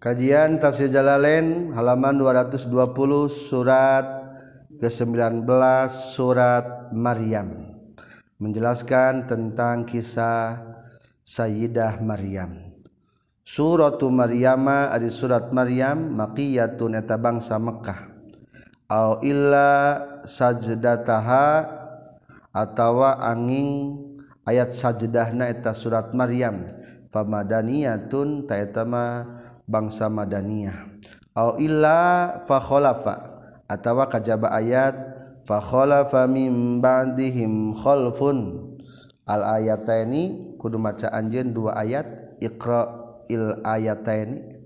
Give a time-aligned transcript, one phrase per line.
[0.00, 2.72] Kajian Tafsir Jalalain halaman 220
[3.28, 4.32] surat
[4.80, 5.44] ke-19
[5.92, 7.76] surat Maryam
[8.40, 10.56] menjelaskan tentang kisah
[11.20, 12.80] Sayyidah Maryam.
[13.44, 18.08] Suratu Maryama ari surat Maryam maqiyatun eta bangsa Mekkah.
[18.88, 21.76] Au illa sajdataha
[22.56, 24.00] atawa angin
[24.48, 26.72] ayat sajdahna eta surat Maryam.
[27.12, 30.98] Pamadaniyatun ta eta mah bangsa Madaniyah.
[31.38, 33.14] Au illa fa khalafa
[33.70, 34.98] atawa kajaba ayat
[35.46, 38.66] fa khalafa mim ba'dihim khalfun.
[39.30, 42.90] Al ayataini kudu maca anjeun dua ayat iqra
[43.30, 44.58] il ayataini.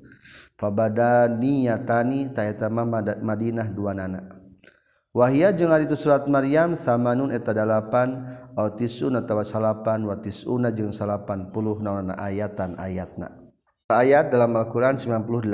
[0.56, 4.40] Fa badaniyatani ta eta Madinah dua nana.
[5.14, 10.74] Wahia jeung ari itu surat Maryam samanun eta dalapan au tisun atawa salapan wa tisuna
[10.74, 13.43] jeung salapan puluh naonna ayatan ayatna
[13.92, 15.44] ayat dalam Al-Quran 98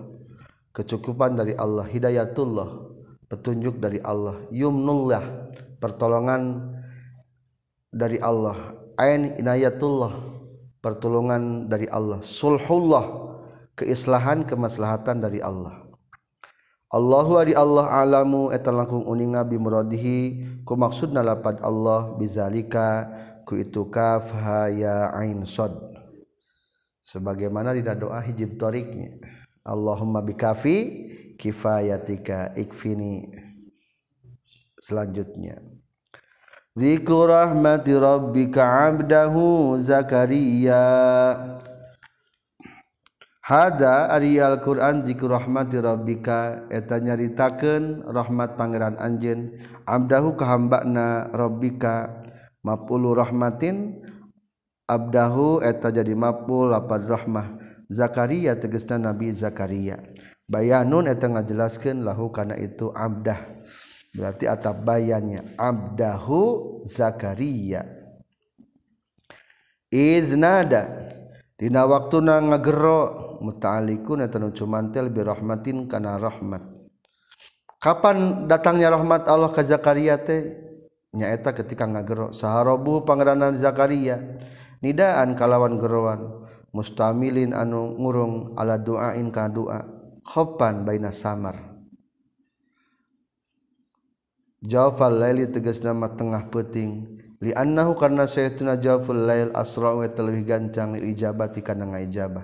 [0.77, 2.88] kecukupan dari Allah hidayatullah
[3.29, 4.41] petunjuk dari Allah.
[4.49, 6.73] Yumnullah pertolongan
[7.93, 8.75] dari Allah.
[8.99, 10.13] Ain inayatullah
[10.83, 12.25] pertolongan dari Allah.
[12.25, 13.29] Sulhullah
[13.79, 15.87] keislahan kemaslahatan dari Allah.
[16.89, 20.21] Allahu adi Allah alamu eta langkung uninga bi muradihi
[20.65, 23.05] ku maksudna lapad Allah bizalika
[23.45, 25.77] ku itu kaf ha ya ain sad
[27.05, 29.21] sebagaimana di doa hijib tariknya.
[29.69, 30.77] Allahumma bikafi
[31.39, 33.31] kifayatika ikfini
[34.83, 35.63] selanjutnya.
[36.75, 40.83] Zikru rahmati rabbika abdahu Zakaria.
[43.43, 46.69] Hada ari Al-Qur'an zikru rahmati rabbika.
[46.71, 49.59] Eta nyaritakeun rahmat pangeran anjeun.
[49.89, 52.23] Abdahu ka hambana rabbika.
[52.63, 54.05] Mapulu rahmatin
[54.87, 57.59] abdahu eta jadi mapul lapad rahmah.
[57.89, 59.97] Zakaria tegesna Nabi Zakaria
[60.49, 63.61] bayanun eta ngajelaskeun lahu kana itu abdah.
[64.17, 67.85] Berarti atap bayannya abdahu zakaria.
[69.93, 71.13] Iznada
[71.61, 76.65] dina waktuna ngagero muta'alikun eta nu cumantel bi rahmatin kana rahmat.
[77.79, 80.51] Kapan datangnya rahmat Allah ka Zakaria teh?
[81.15, 84.19] Nyaeta ketika ngagero saharobu pangeran Zakaria.
[84.83, 86.43] Nidaan kalawan geroan
[86.75, 89.98] mustamilin anu ngurung ala duain ka doa
[90.29, 91.57] khopan baina samar.
[94.61, 100.43] Jawfal laili tegas nama tengah peting li annahu karna saytuna jawful lail asra wa lebih
[100.43, 102.43] gancang ijabati kana ngaijabah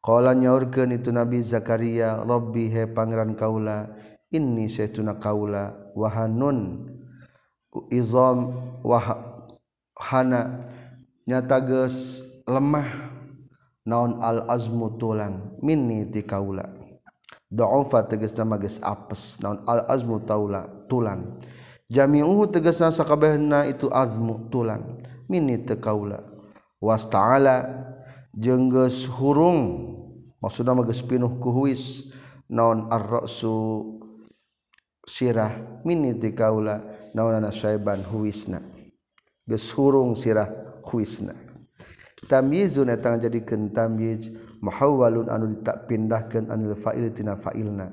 [0.00, 3.92] qala nyaurkeun itu nabi zakaria rabbi he pangeran kaula
[4.32, 6.88] inni saytuna kaula wahanun
[7.92, 9.36] izam wah
[9.92, 10.64] hana
[11.28, 12.88] nyata geus lemah
[13.84, 16.75] naon al azmu tulang minni ti kaula
[17.56, 21.40] dofa teges nama geus apes naon al azmu taula tulang
[21.88, 26.20] jami'uhu tegasna sakabehna itu azmu tulang mini teu kaula
[26.76, 27.64] was ta'ala
[28.36, 29.96] jeung geus hurung.
[30.36, 32.04] Maksudna mah geus pinuh ku huis
[32.52, 33.96] naon ar-ra'su
[35.08, 35.80] sirah.
[35.82, 36.84] Mini ti kaula
[37.16, 38.60] naonana saiban huisna
[39.48, 40.46] geus hurung sirah
[40.84, 41.32] huisna
[42.28, 44.28] tamyizun eta jadikeun tamyiz.
[44.66, 47.86] muhawwalun anu ditak pindahkeun anil fa'il tina fa'ilna.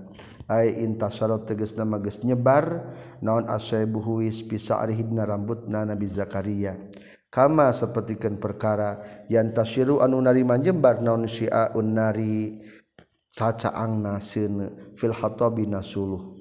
[0.49, 2.91] Ay intasara tegasna mageus nyebar
[3.21, 6.75] naon asaibuhu wis pisa arihidna rambutna nabi zakaria.
[7.33, 12.61] Kama sapertikeun perkara yang tasiru anu narima jembar naon syi'aun nari
[13.33, 16.37] cacaangna seuneu fil hatabi nasuluh.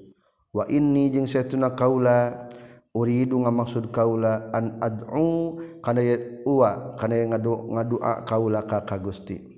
[0.53, 2.45] Wa inni jeung saytuna kaula
[2.93, 6.01] uridu ngamaksud kaula an ad'u kana
[6.45, 9.52] uwa kana ngadu ngadua kaula ka ka Gusti.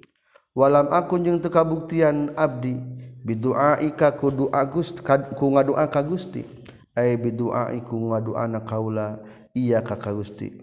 [0.55, 2.79] walam akun jeung teu kabuktian abdi
[3.25, 4.93] bidu'aika ku doa agus
[5.35, 6.45] ku ngadoa ka gusti.
[6.95, 9.19] Ay bidu'ai ku ngadu anak kaula
[9.51, 10.53] iya ka ka gusti.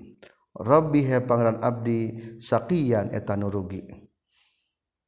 [0.56, 3.84] Rabbi he pangeran abdi sakian eta nu rugi.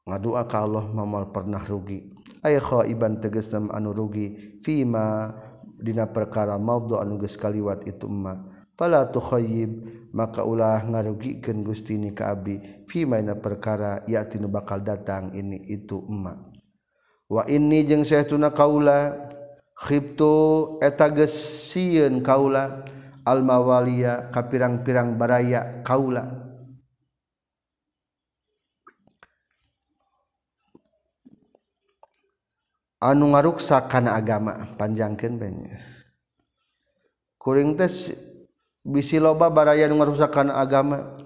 [0.04, 2.12] Ngadua ka Allah mamal pernah rugi.
[2.44, 5.32] Ay khaiban tegasna anu rugi fima
[5.80, 9.70] dina perkara maudhu anu geus kaliwat itu emak pala tukhoyib
[10.14, 12.58] maka ulah ngarugikan Gusti ni ka abdi.
[12.86, 16.38] Fi maina perkara ya tinu bakal datang ini itu emak.
[17.30, 19.26] Wa ini jeung saytuna kaula
[19.74, 21.34] khibtu eta geus
[21.70, 22.86] sieun kaula
[23.26, 26.42] al mawaliya ka pirang-pirang baraya kaula.
[33.04, 35.76] Anu ngaruksa kana agama panjangkeun banyak
[37.36, 38.16] kuring teh
[38.84, 41.16] bisi loba baraya nu ngarusakan agama.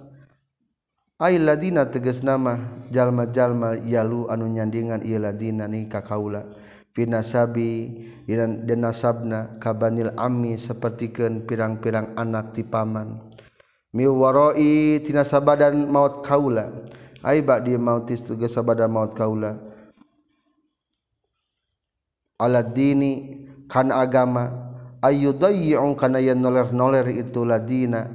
[1.19, 2.63] Ay ladina tegas nama
[2.95, 6.47] jalma-jalma yalu anu nyandingan ieu ladina ni ka kaula
[6.95, 13.19] finasabi dan nasabna kabanil ami sapertikeun pirang-pirang anak ti paman.
[13.95, 15.23] Mi warai tina
[15.91, 16.71] maut kaula.
[17.23, 19.59] Ay ba di mautis tegas sabadan maut kaula.
[22.39, 24.68] Aladini kan agama.
[25.03, 28.09] ayudayi'un kana yan noler-noler itu ladina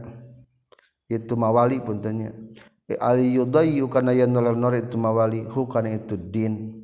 [1.07, 2.33] itu mawali puntanya
[2.89, 6.83] eh, ayudayi'u kana yan noler-noler itu mawali hukana itu din.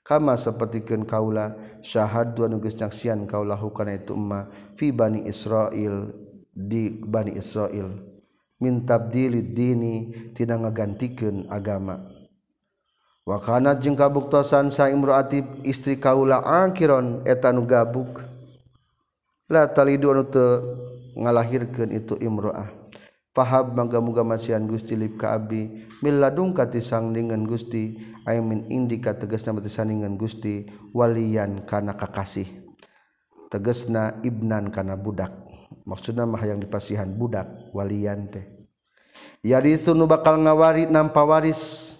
[0.00, 1.54] Kama sapertikeun kaula
[1.86, 6.10] syahad wa geus nyaksian kaula hukana itu emma fi bani Israil
[6.50, 7.94] di bani Israil.
[8.58, 12.10] Min tabdilid dini tina ngagantikeun agama.
[13.22, 18.29] Wakana jeung kabuktosan sa imroati istri kaula akiron etanu gabuk.
[19.50, 20.62] la talidu anu teu
[21.18, 22.70] ngalahirkeun itu imroah.
[23.30, 25.86] Fahab mangga-muga masihan Gusti lip ka abdi.
[26.02, 27.94] Milladung kati sangdingan Gusti.
[28.26, 28.38] I
[28.70, 30.66] indika tegasna batisandingan Gusti.
[30.90, 32.46] Walian kana kakasih.
[33.50, 35.30] Tegasna ibnan kana budak.
[35.86, 38.46] Maksudna mah yang dipasihan budak walian teh.
[39.46, 41.94] Yarisu nu bakal ngawari nampa waris.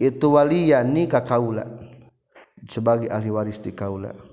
[0.00, 1.68] Itu walian ni ka kaula.
[2.72, 4.29] Sebagai ahli waris di kaula.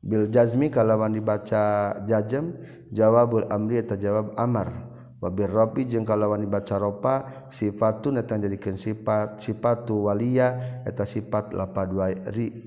[0.00, 2.56] Bil jazmi kalawan dibaca jajam
[2.88, 4.90] jawabul amri eta jawab amar.
[5.20, 11.92] Wabir rabi jeung kalawan dibaca ropa sifatun eta jadikeun sifat sifatu waliya eta sifat lapad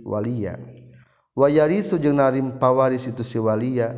[0.06, 0.62] waliya
[1.34, 3.98] wa yarisu jeung narim pawaris itu si waliya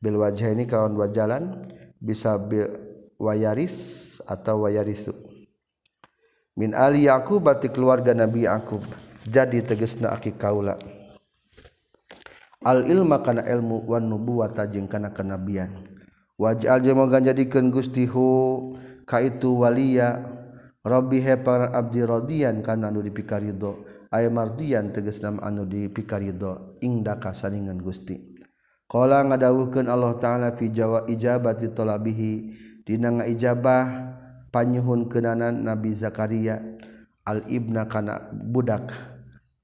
[0.00, 1.60] bil wajah ini kalawan dua jalan
[2.00, 2.72] bisa bil
[3.20, 5.12] wayaris atau wayarisu
[6.56, 8.80] min ali yaqub batik keluarga nabi yaqub
[9.28, 10.80] jadi tegesna aki kaula.
[12.60, 15.88] al ilma kana ilmu wan nubuwata jeung kana kenabian.
[16.40, 18.72] Waj'al moga jadikeun Gusti hu
[19.04, 20.24] ka itu waliya
[20.80, 23.84] rabbi he para abdi radiyan kana anu dipikarido.
[24.08, 26.80] Aya mardian mardiyan nama anu dipikarido.
[26.80, 28.40] Ingda kasaningan Gusti.
[28.88, 32.32] Qala ngadawuhkeun Allah taala fi jawa ijabati talabihi
[32.82, 33.86] dina ijabah
[34.50, 36.56] panyuhun kenanan Nabi Zakaria.
[37.28, 38.90] Al ibna kana budak.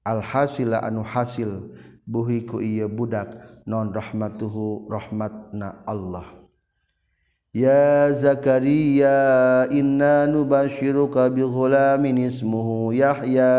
[0.05, 1.73] Al hasila anu hasil.
[2.07, 3.35] buhiku iya budak
[3.67, 6.23] non rahmatuhu rahmatna Allah.
[7.51, 13.51] Ya Zakaria inna nubashiruka bi ghulamin ismuhu Yahya.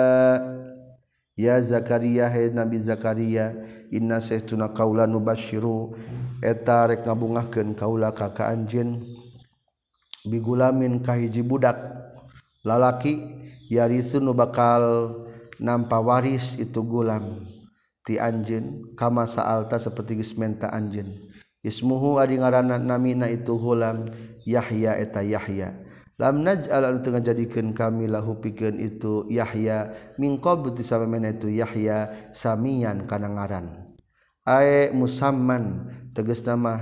[1.37, 3.53] Ya Zakaria hai Nabi Zakaria
[3.93, 5.95] inna saytuna qaula nubashiru
[6.43, 9.03] eta rek ngabungahkeun kaula ka ka anjeun
[10.27, 11.79] bigulamin ka hiji budak
[12.67, 13.23] lalaki
[13.71, 15.15] yarisu nu bakal
[15.59, 17.58] nampa waris itu gulam.
[18.09, 21.29] ti anjin kama saalta seperti geus menta anjeun.
[21.61, 24.09] Ismuhu adi ngaranna namina itu hulam
[24.49, 25.77] Yahya eta Yahya.
[26.17, 31.53] Lam naj'al anu teu ngajadikeun kami lahu pikeun itu Yahya min qabl ti samemena itu
[31.53, 33.85] Yahya samian kana ngaran.
[34.49, 36.81] Ae musamman tegas nama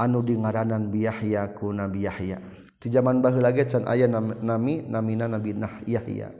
[0.00, 2.40] anu di ngaranan bi Yahya ku Nabi Yahya.
[2.80, 6.32] Ti zaman baheula ge can aya nami namina Nabi nah Yahya.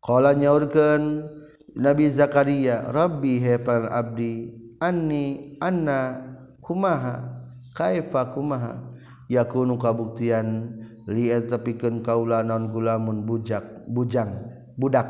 [0.00, 1.43] Qala nyaurkeun
[1.74, 6.22] Nabi Zakaria Rabbi hepar abdi anni anna
[6.62, 7.42] kumaha
[7.74, 8.94] kaifa kumaha?
[9.26, 10.70] Yakunu kabuktian
[11.10, 14.30] Li tepikeun kaula non gulamun bujak bujang
[14.78, 15.08] budak.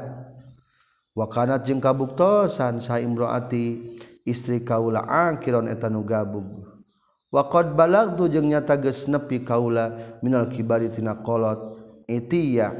[1.14, 3.94] Wakanat jeung kabuktosan sa imroati
[4.26, 6.66] istri kaula angkiron eta nu gabug
[7.30, 11.78] wa qad balagtu jeung nyata geus nepi kaula minal kibari tina kolot
[12.10, 12.74] itiya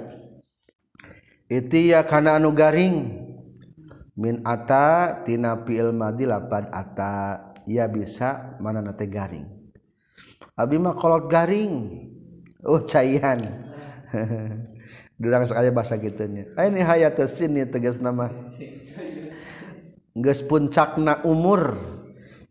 [1.47, 3.24] itiya kana anu garing.
[4.15, 9.47] min ata tina fi'il madi lapad ata ya bisa mana nate garing.
[10.55, 12.07] Abdi mah kolot garing.
[12.65, 13.45] Oh caihan
[15.21, 18.33] durang sekali bahasa gitunya ay eh, ni hayatus sini tegas nama.
[20.23, 21.93] Geus puncakna umur.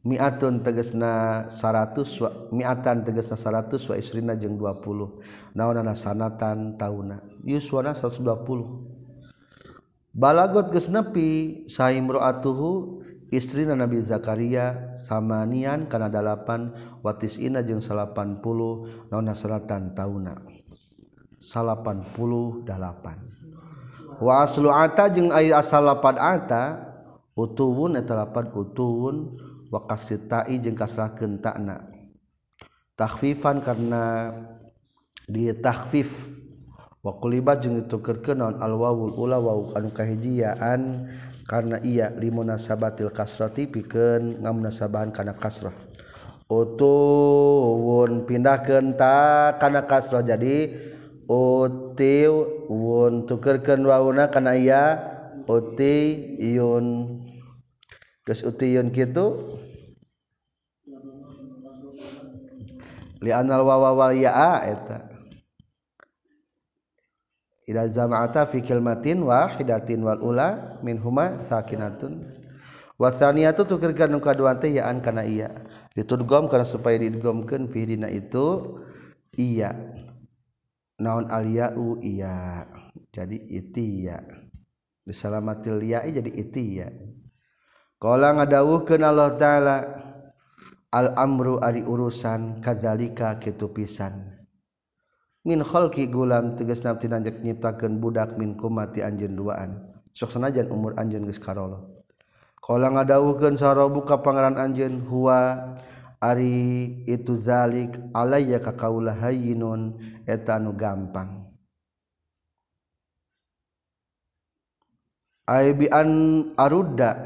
[0.04, 7.24] Miatun tegasna 100 wa miatan tegasna 100 wa isrina jeung 20 naonana sanatan tauna?
[7.48, 8.93] Yuswana 120
[10.14, 13.02] balagot geus nepi saimroatuhu
[13.34, 16.70] istrina Nabi Zakaria samanian kana dalapan
[17.02, 20.38] watis ina jeung salapan puluh nauna selatan tauna.
[21.42, 23.20] Salapan puluh dalapan.
[24.22, 26.94] Wa aslu ata jeung ai asal lapan ata
[27.34, 29.36] utuwun eta lapan utuwun
[29.74, 30.22] wa kasri
[30.62, 31.90] jeung kasrakeun takna
[32.94, 34.30] takhfifan karena
[35.26, 36.30] dia takhfif.
[37.04, 41.12] wakulibat jeung dituker kenon alwawul ula wawu anu kahijiaan
[41.44, 45.76] karena iya limunasabatil kasrati pikeun ngamunasabahan kana kasrah.
[46.48, 50.72] Utuwun pindahkeun ta kana kasrah jadi
[51.28, 52.34] utiw
[52.72, 54.96] wun tukerkeun wauna kana iya
[55.44, 57.20] utiyun.
[58.24, 59.60] Geus utiyun kitu?
[63.20, 65.13] Li anal wawa wal yaa eta.
[67.70, 72.24] ila zama'ata fi kilmatin wahidatin wal ula min huma sakinatun.
[73.00, 75.50] Wasaniyatu tukirkan nu kadua teh ya an kana iya.
[75.98, 78.78] Ditudgom kana supaya didgomkeun fi dina itu
[79.36, 79.74] iya.
[81.02, 82.70] Naon aliyau iya.
[83.14, 84.22] Jadi itiya
[85.04, 86.88] disalamatil yai jadi itiya
[88.00, 89.76] qala ngadawuhkeun Allah taala
[90.90, 94.33] al amru ari urusan kazalika kitu pisan.
[95.44, 99.80] min kholki gulam teges nabti nanjak nyiptakan budak min kumati anjen duaan.
[100.14, 101.94] Sok sanajan umur anjen geus karolo
[102.64, 105.76] kala ngadawuhkeun sarabu ka pangeran anjen huwa
[106.24, 111.44] ari itu zalik alayya ka kaula hayyinun eta anu gampang.
[115.44, 116.10] Ai bi an
[116.56, 117.20] arudda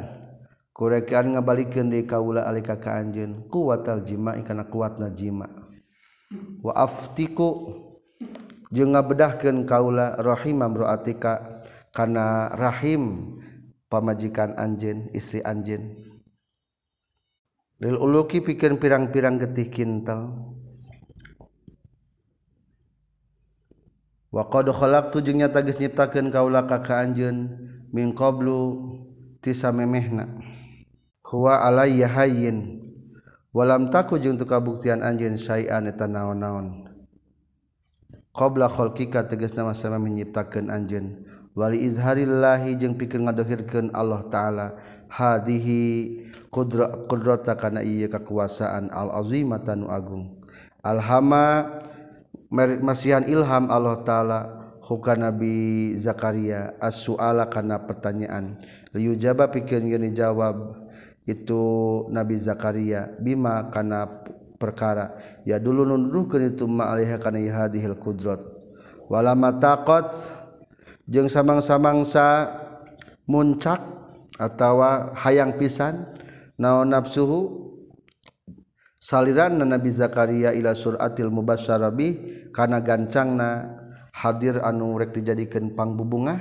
[0.73, 5.45] kurekaan ngabalikeun di kaula alika ka anjeun kuwatal jima kana kuatna jima.
[6.65, 7.77] Wa aftiku
[8.71, 11.63] jeung ngabedahkeun kaula rahimam raatika
[11.95, 13.35] kana rahim
[13.87, 15.95] pamajikan anjeun istri anjeun.
[17.77, 20.33] Lil uluki pikeun pirang-pirang getih kintal
[24.33, 27.53] wa qad khalaqtu jeung nyata geus nyiptakeun kaula ka ka anjeun
[27.93, 28.81] min qablu
[29.45, 30.41] tisamemehna
[31.21, 32.81] huwa alayya hayyin
[33.53, 36.86] walam taku jeung tukabuktian anjeun syai'an eta naon-naon.
[38.37, 41.25] qobla kholkika teges nama sama menyiptakan anjen
[41.57, 44.67] wali izharillahi jeung pikir ngadohirkan Allah Ta'ala.
[45.09, 46.21] Hadihi
[46.53, 50.37] kudra kudrata kana iya kekuasaan al-azimatan agung.
[50.85, 51.65] Alhama
[52.85, 54.39] masihan ilham Allah Ta'ala
[54.85, 58.61] huka Nabi Zakaria as-su'ala kana pertanyaan.
[58.93, 60.77] Liu jaba pikir gini jawab
[61.25, 61.63] itu
[62.13, 64.05] Nabi Zakaria bima kana
[64.57, 65.15] perkara.
[65.45, 68.57] Ya dulu nunduhkeun itu ma'alaiha kana hadhil qudrat
[69.07, 70.11] wala mataqat
[71.07, 72.51] jeung samang-samangsa
[73.23, 73.79] muncak
[74.35, 76.11] atawa hayang pisan
[76.59, 77.71] naon nafsuhu
[78.99, 82.11] saliran Nabi Zakaria ila suratil mubasyarabi bih
[82.51, 83.79] kana gancangna
[84.11, 86.37] hadir anu rek dijadikeun pangbubungah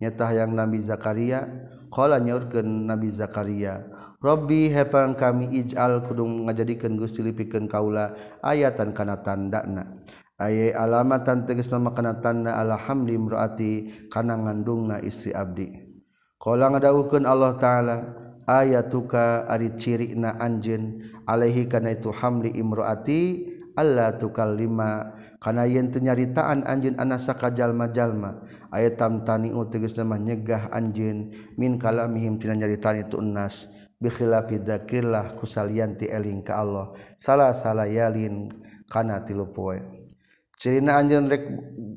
[0.00, 1.44] nyata hayang Nabi Zakaria
[1.90, 3.82] Qala nyaurkeun Nabi Zakaria,
[4.22, 8.14] Rabbi hepang kami ij'al kudu ngajadikeun Gusti lipikeun kaula
[8.46, 9.98] ayatan kana tandana.
[10.40, 13.72] Aya alamatan tegasna makana tanda alhamdi imraati
[14.08, 15.68] kana ngandungna istri abdi.
[16.40, 17.96] Qala ngadawuhkeun Allah taala
[18.46, 23.49] ayatuka ari cirina anjeun alaihi kana itu hamli imraati
[23.80, 28.44] Allah tukal lima karena yen tenyaritaan anjun anasa kajallma-jalma
[28.76, 35.32] ayat tam tani teges nama nyegah anjun min kalamihim tina nyaritaan itu enas bikhilafi dakirlah
[35.40, 36.92] kusalianti eling ka Allah.
[37.16, 38.52] Salah salah yalin
[38.92, 39.80] kana tilu poe
[40.60, 41.48] cirina anjun rek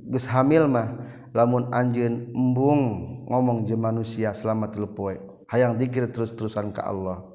[0.07, 0.95] geus hamil mah
[1.35, 2.81] lamun anjun embung
[3.27, 5.19] ngomong je manusia selama tilu poe
[5.51, 7.32] hayang dikir terus-terusan ka Allah.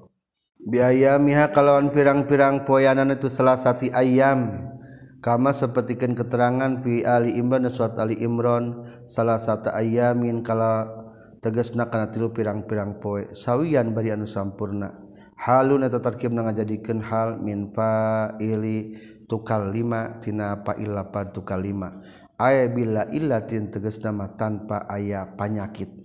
[0.69, 4.69] biaya miha kalawan pirang-pirang poyanan itu selasati ayam.
[5.19, 10.87] Kama sepertikan keterangan fi Ali Imran suat Ali Imran salah satu ayamin kala
[11.43, 13.27] tegasna kana tilu pirang-pirang poe.
[13.35, 14.95] Sawian bari anu sampurna.
[15.35, 18.95] Halun eta tarkib na ngajadikeun hal min fa'ili
[19.27, 21.99] tukal lima tina fa'il lapad tukal lima.
[22.39, 25.98] Aya bila illatin tegas nama tanpa aya panyakit.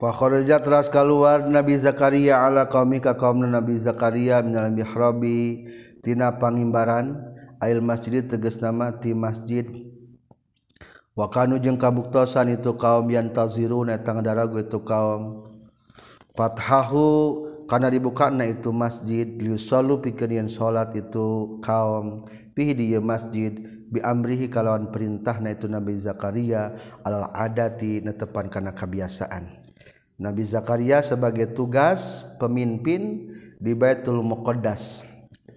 [0.00, 5.68] Fa kharaja teras keluar Nabi Zakaria ala qaumika kaum Nabi Zakaria minal mihrabi
[6.00, 7.20] tina pangimbaran
[7.60, 9.68] ail masjid tegas nama ti masjid.
[11.12, 15.52] Wakanu jeung kabuktosan itu kaum yang taziruna tang daragu itu kaum.
[16.32, 19.28] Fathahu dibuka itu masjid
[20.00, 22.24] pikirian salat itu kaum.
[22.56, 23.52] Pi dia masjid
[23.92, 26.72] biamrihi kalauwan perintah Nah itu Nabi Zakaria
[27.04, 29.59] Allah adati netepan karena kebiasaan
[30.20, 35.00] Nabi Zakaria sebagai tugas pemimpin di Baitul Muqaddas.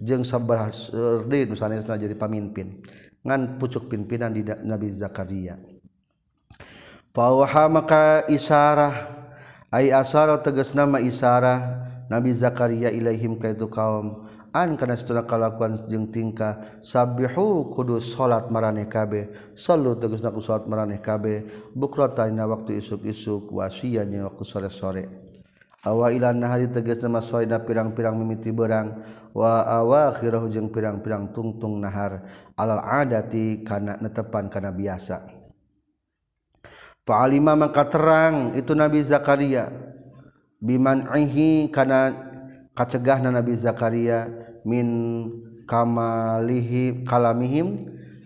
[0.00, 0.72] Jeung sabar
[1.28, 2.80] di jadi pemimpin.
[3.20, 5.60] Ngan pucuk pimpinan di Nabi Zakaria.
[7.12, 9.12] Fawaha maka isyarah
[9.68, 14.24] ay asara tegas nama isyarah Nabi Zakaria ilaihim ka itu kaum.
[14.54, 20.70] an kana setelah kalakuan jeung tingkah sabihu kudu salat maraneh kabeh sallu tegasna ku salat
[20.70, 21.42] maraneh kabeh
[21.74, 25.04] bukrata dina waktu isuk-isuk wasian nya waktu sore-sore.
[25.84, 29.04] Awa ila nahari tegasna masoida pirang-pirang mimiti berang
[29.36, 32.24] wa awakhirahu jeung pirang-pirang tungtung nahar
[32.56, 35.28] alal adati kana netepan kana biasa.
[37.04, 39.68] Fa'alima maka terang itu Nabi Zakaria
[40.56, 42.32] biman ihi kana
[42.74, 44.28] kacegahna Nabi Zakaria
[44.66, 44.86] min
[45.64, 47.78] kamalihi kalamihim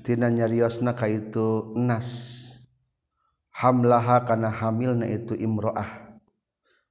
[0.03, 2.35] tina nyariosna kaitu nas.
[3.53, 6.19] Hamlaha kana hamilna itu imroah.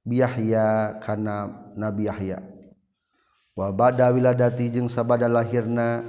[0.04, 2.40] Biyahya kana Nabi Yahya.
[3.58, 6.04] Wa bada wiladati jeung sabada lahirna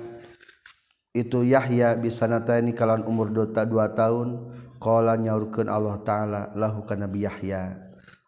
[1.15, 7.25] itu Yahya bisanataini kalan umur dota dua tahun qala nyaurkeun Allah taala lahu kana Nabi
[7.25, 7.79] Yahya.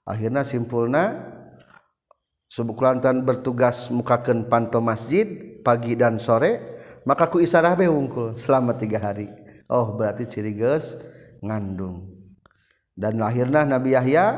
[0.08, 1.30] Akhirna simpulna
[2.52, 5.24] subkulantan bertugas mukakan panto masjid
[5.64, 9.32] pagi dan sore maka ku isarah be wungkul selama tiga hari.
[9.72, 11.00] Oh berarti ciri ges
[11.40, 12.12] ngandung.
[12.92, 14.36] Dan lahirnya Nabi Yahya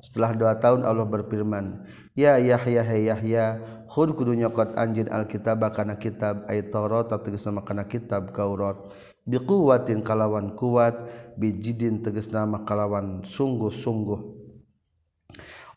[0.00, 1.84] setelah dua tahun Allah berfirman
[2.16, 3.60] ya Yahya hey Yahya
[3.92, 8.88] khud kudu nyokot anjin alkitab kana kitab ayat Taurat nama kana kitab Taurat.
[9.28, 10.96] Biquwatin kalawan kuat
[11.36, 12.00] bijidin
[12.32, 14.39] nama kalawan sungguh-sungguh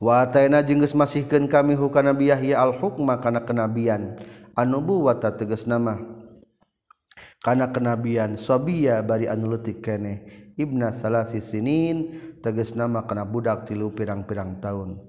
[0.03, 4.19] Wataina jengges masihkan kami hukana biyahya al-hukma kana kenabian.
[4.51, 5.95] Anubu wata teges nama.
[7.39, 9.47] Kana kenabian sobiya bari anu
[9.79, 10.43] kene.
[10.59, 15.01] ibna salasi sinin teges nama kana budak tilu pirang-pirang tahun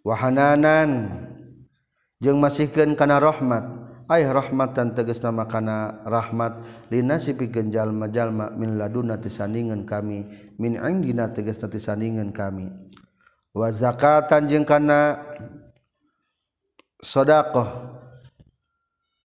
[0.00, 1.12] wahananan
[2.22, 3.90] jeng masihkan kana rahmat.
[4.08, 6.64] Ay rahmatan teges nama kana rahmat.
[6.88, 10.24] Lina sipi genjal majalma min laduna tisandingan kami.
[10.56, 12.72] Min indina teges tisandingan kami.
[13.56, 15.20] wa zakatan jeung kana
[17.00, 17.94] sedekah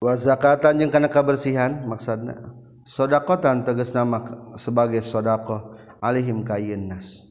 [0.03, 4.23] wa zakatan jeung kana kabersihan maksudna sedekatan tegas nama
[4.59, 7.31] sebagai sedekah alihim kayeun nas.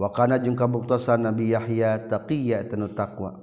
[0.00, 3.36] Wa kana jeung kabuktosan Nabi Yahya taqiyya tanu taqwa.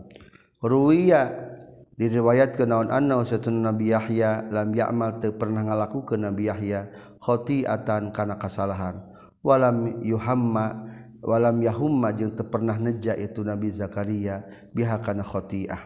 [0.63, 1.53] Ruwiya
[1.99, 6.89] diriwayat ke naon anna usatun Nabi Yahya lam ya'mal teu pernah ngalaku ke Nabi Yahya
[7.21, 9.03] khotiatan kana kasalahan.
[9.45, 10.89] Walam yuhamma
[11.25, 15.81] walam yahumma jeung teu pernah neja itu Nabi Zakaria biha kana khotiah.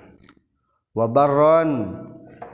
[0.92, 1.96] Wa barron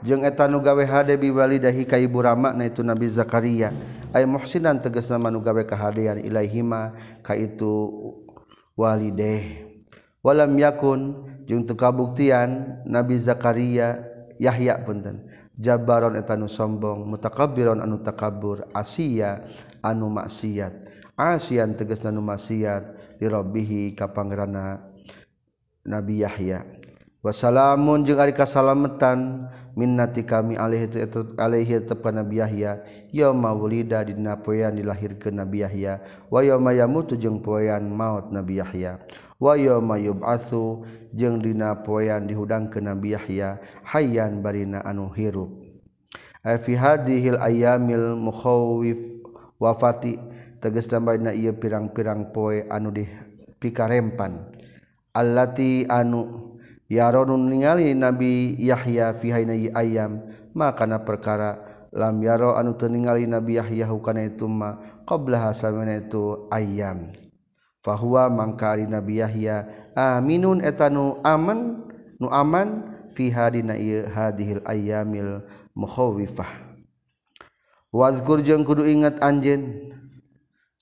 [0.05, 3.73] jeung eta nu gawe hade bi walidahi ka ibu rama na itu Nabi Zakaria.
[4.13, 6.93] Ay muhsinan tegasna manu gawe kahadean ilaihima
[7.25, 7.89] ka itu
[8.77, 9.65] walideh.
[10.21, 17.97] Walam yakun jeung teu kabuktian Nabi Zakaria Yahya punten jabaron eta nu sombong mutakabbiron anu
[18.03, 19.41] takabur asia
[19.81, 20.94] anu maksiat.
[21.15, 24.83] asian teges nanu maksiat dirobihi kapanggerana
[25.85, 26.65] Nabi Yahya.
[27.25, 31.09] Wasalamun jeung ari kasalametan minnati kami alaihi
[31.41, 32.85] alaihi tepan Nabi Yahya.
[33.09, 36.05] Yauma wulida dina poean dilahirkeun Nabi Yahya.
[36.29, 39.01] Wa yauma yamutu jeung poean maut Nabi Yahya.
[39.41, 40.85] Wa yauma yub'atsu
[41.17, 43.57] jeung dina poean dihudangkeun Nabi Yahya.
[43.89, 45.49] Hayyan barina anu hirup.
[46.45, 49.01] Fi hadhil ayyamil mukhawif
[49.57, 50.21] wafati.
[50.65, 53.05] teges tambah na ia pirang-pirang poe anu di
[53.61, 54.49] pikarempan
[55.13, 56.57] allati anu
[56.89, 60.25] yaronun ningali nabi Yahya fihaina ayam
[60.57, 61.61] makana perkara.
[61.95, 64.75] Lam yaro anu teu ningali nabi Yahya hukana itu ma
[65.07, 67.15] qabla hasamina itu ayam.
[67.79, 71.87] Fahuwa mangkari nabi Yahya aminun etanu aman
[72.19, 76.49] nu aman fi hadina ieu hadhil ayyamil mukhawifah
[77.95, 79.94] wazkur jeung kudu ingat anjeun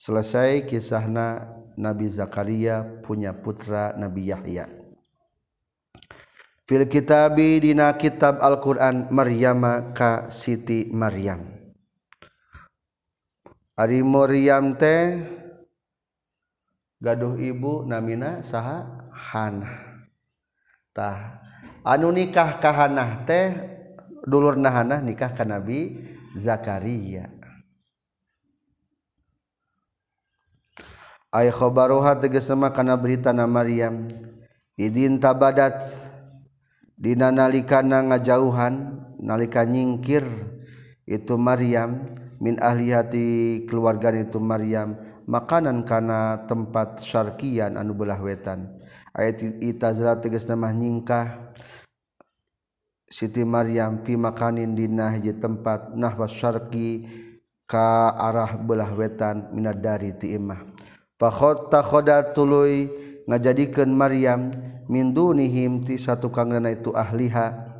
[0.04, 1.48] selesai kisahna
[1.80, 4.68] Nabi Zakaria punya putra Nabi Yahya.
[6.68, 11.40] Fil kitabi dina kitab Al-Qur'an Maryama ka Siti Maryam.
[13.80, 15.24] Ari Maryam teh
[17.00, 19.00] gaduh ibu namina saha?
[19.14, 20.04] Hana
[20.92, 21.40] tah
[21.80, 23.56] anu nikah ka Hana teh
[24.28, 25.96] dulurna Hana nikah ka Nabi
[26.36, 27.33] Zakaria
[31.34, 34.06] ay khobaruha tegas nama kana berita na Maryam.
[34.78, 35.82] Idin tabadat.
[36.94, 40.22] Dina nalikana ngajauhan nalika nyingkir
[41.10, 42.06] itu Maryam.
[42.38, 43.26] Min ahli hati
[43.66, 44.94] keluarga itu Maryam.
[45.26, 48.70] Makanan kana tempat syarkian anu belah wetan.
[49.10, 51.50] Ayat itazra tegas nama nyingkah.
[53.10, 57.06] Siti Maryam fi makanin dina hiji tempat nahwas syarki
[57.62, 60.73] ka arah belah wetan minad dari ti imah.
[61.18, 62.90] pakhotakhoda tuluy
[63.24, 64.52] ngajadikeun Maryam
[64.88, 67.72] min dunihim ti satu kangana itu ahliha.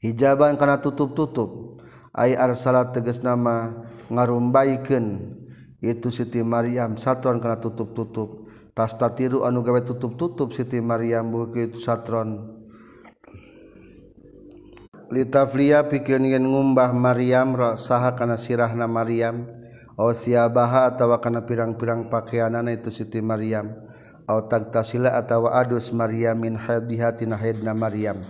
[0.00, 1.80] Hijaban kana tutup-tutup
[2.12, 3.72] ay arsalat tegas nama
[4.12, 5.36] ngarumbaikeun
[5.84, 8.48] itu Siti Maryam satron kana tutup-tutup.
[8.76, 12.60] Tastatiru anu gawe tutup-tutup Siti Maryam buku itu satron.
[15.08, 19.48] Litafliya pikeun yen ngumbah Maryam ra saha kana sirahna Maryam.
[19.96, 23.72] siabaha tawa kana pirang-pirang pakaianana itu Siti Maryam.
[24.28, 28.20] Aw tagtasila atawa adus Maryam min hadihatina haidna Maryam.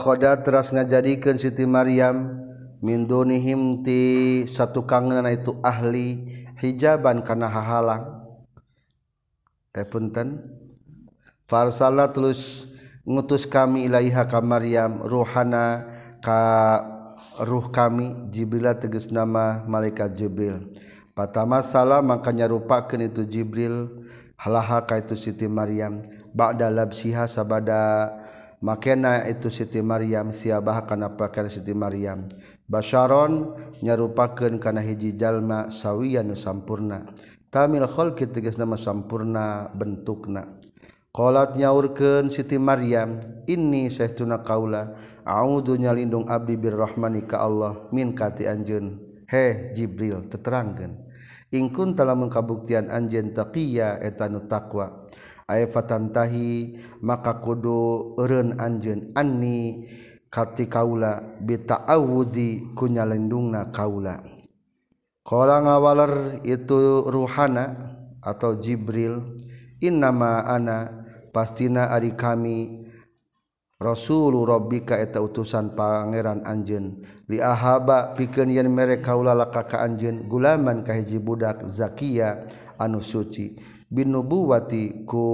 [0.00, 2.40] Khoda teras ngajadikeun Siti Maryam
[2.80, 4.00] min dunihim ti
[4.48, 8.24] satu kangenana itu ahli hijaban kana hahalang.
[9.76, 10.40] Eh punten.
[11.44, 12.64] Farsala terus
[13.04, 15.92] ngutus kami ilaiha ka Maryam ruhana
[16.24, 16.40] ka
[17.40, 20.68] ruh kami Jibril teges nama malaikat Jibril.
[21.12, 24.04] Pertama salah makanya rupakan itu Jibril.
[24.36, 26.02] Halaha ka itu Siti Maryam.
[26.34, 28.10] Ba'da labsiha sabada.
[28.62, 32.30] Makena itu Siti Maryam siabah kana pakaian Siti Maryam.
[32.70, 37.10] Basyaron nyarupakeun kana hiji jalma sawiyan sampurna.
[37.52, 40.61] Tamil khalqi tegas nama sampurna bentukna.
[41.12, 44.96] Qalat nyaurkeun Siti Maryam, "Inni saytuna kaula,
[45.28, 48.96] a'udzu nyalindung abdi birrahmani ka Allah min kati anjeun."
[49.28, 50.96] He Jibril teterangkeun.
[51.52, 55.04] In kun telah mengkabuktian anjeun taqiyya eta nu taqwa.
[55.44, 59.84] Aya fatantahi maka kudu eureun anjeun anni
[60.32, 64.16] kati kaula bita'awuzi ku nyalindungna kaula.
[65.28, 67.76] Qala ngawaler itu ruhana
[68.24, 69.36] atau Jibril
[69.82, 71.01] innama ana
[71.32, 72.86] pastina ari kami
[73.82, 80.86] Rasulul Rabbika eta utusan Pangeran Anjen liahaba piken yen mere kaula laka ka anjeun gulaman
[80.86, 82.46] kahiji budak zakia
[82.78, 83.58] anu suci
[83.90, 85.26] binubuwati ku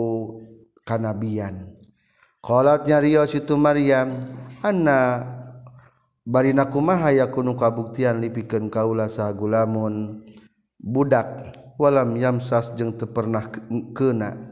[0.88, 1.76] kanabian.
[2.40, 4.16] Qalat nyarios itu Maryam
[4.64, 5.28] anna
[6.24, 10.24] barina kumaha yakunu kabuktian Lipikan kaula saha gulamun
[10.80, 11.52] budak?
[11.78, 13.46] Walam yamsas jeng teu pernah
[13.94, 14.47] kena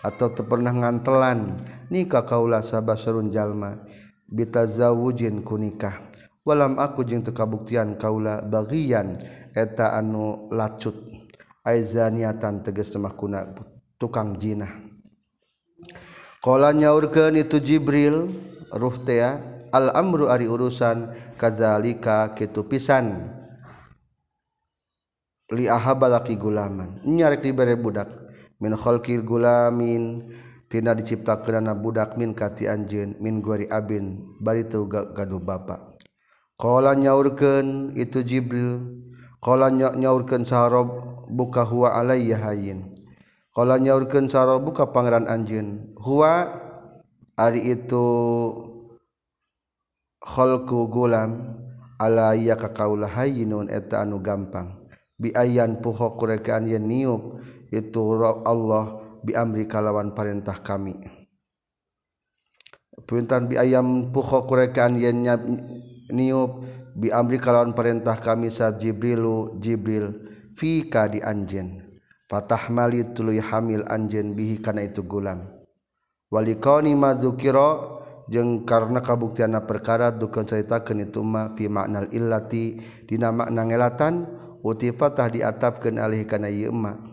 [0.00, 1.56] atau pernah ngantelan.
[1.92, 3.80] Nikah kaula sabah serun jalma
[4.30, 6.06] bita zawujin ku nikah.
[6.46, 9.18] Walam aku jeng teu kabuktian kaula bagian
[9.52, 10.96] eta anu lacut.
[11.60, 13.44] Aizaniatan tegas mah kuna
[14.00, 14.72] tukang jinah.
[16.40, 18.32] Qala nyaurkeun itu jibril
[18.72, 19.20] ruh teh
[19.68, 23.36] al amru ari urusan kazalika kitu pisan.
[25.52, 27.04] Li ahabalaki gulaman.
[27.04, 28.19] Nyarek dibere budak.
[28.60, 30.28] min kholqil gulamin
[30.70, 35.96] tina diciptakeunana budak min kati anjeun min guari abin bari teu gaduh bapa.
[36.60, 39.00] Qala nyaurkeun itu jibril.
[39.40, 40.88] Qala nyaurkeun sarob
[41.32, 42.92] buka huwa alayya hayyin.
[43.56, 45.96] Qala nyaurkeun sarob buka pangeran anjeun.
[45.96, 46.52] Huwa
[47.40, 48.04] ari itu
[50.20, 51.56] khalqu gulam
[51.96, 54.84] alayya ka kaula hayyinun eta anu gampang.
[55.16, 58.02] Bi ayan puho kurekaan yen niup itu
[58.44, 60.98] Allah biamri kalawan perintah kami.
[63.06, 65.24] Puntan bi ayam puho kurekaan yen
[66.12, 66.62] niup
[66.94, 70.14] bi amri kalawan perintah kami sab Jibrilu Jibril
[70.52, 71.80] fika di anjen
[72.28, 75.48] fatah mali tuluy hamil anjen bihi kana itu gulam.
[76.30, 77.98] Walikoni mazukiro
[78.30, 82.78] jeung karena kabuktianna perkara dukeun caritakeun itu mah fi maknal illati
[83.10, 84.30] dina makna ngelatan
[84.62, 87.09] uti fatah diatapkeun alih kana ieu mah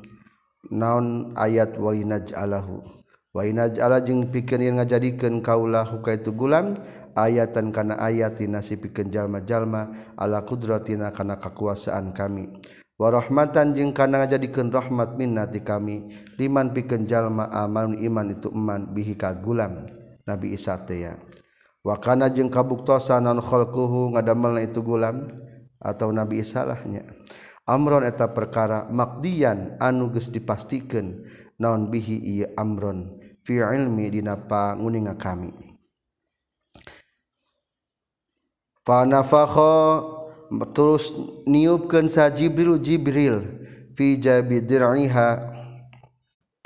[0.72, 2.98] naon ayat walinaj Allahu
[3.38, 6.74] wainaj Allah jeung pikeun ngajadikeun kaulah hukaitu gulam
[7.14, 12.50] ayatan kana ayati nasi sipikeun jalma-jalma ala kudratina kana kekuasaan kami.
[12.98, 16.10] Warahmatan jeung kana ngajadikeun rahmat minna ti kami
[16.42, 19.86] liman pikeun jalma amal iman itu eman bihi ka gulam
[20.26, 21.14] Nabi Isa teh ya.
[21.86, 25.30] Wa kana jeung kabuktosan non khalquhu ngadamelna itu gulam
[25.78, 27.06] atau Nabi Isa lahnya
[27.68, 31.28] amron eta perkara makdian anu geus dipastikeun
[31.60, 33.20] naon bihi ieu amron?
[33.44, 35.56] Fi ilmi dina panguninga kami.
[38.84, 40.04] Fanafakha
[40.72, 41.12] terus
[41.44, 43.44] niupkeun sa Jibril Jibril
[43.96, 45.58] fi jabidir'iha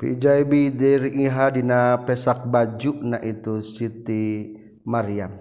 [0.02, 4.50] Pijabidiriihadina pesak baju na itu Siti
[4.82, 5.38] Maryam.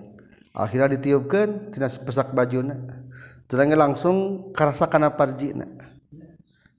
[0.53, 2.69] Akhirnya ditiupkan Ti pesak baju
[3.51, 5.67] Terangnya langsung karasa kana parjina.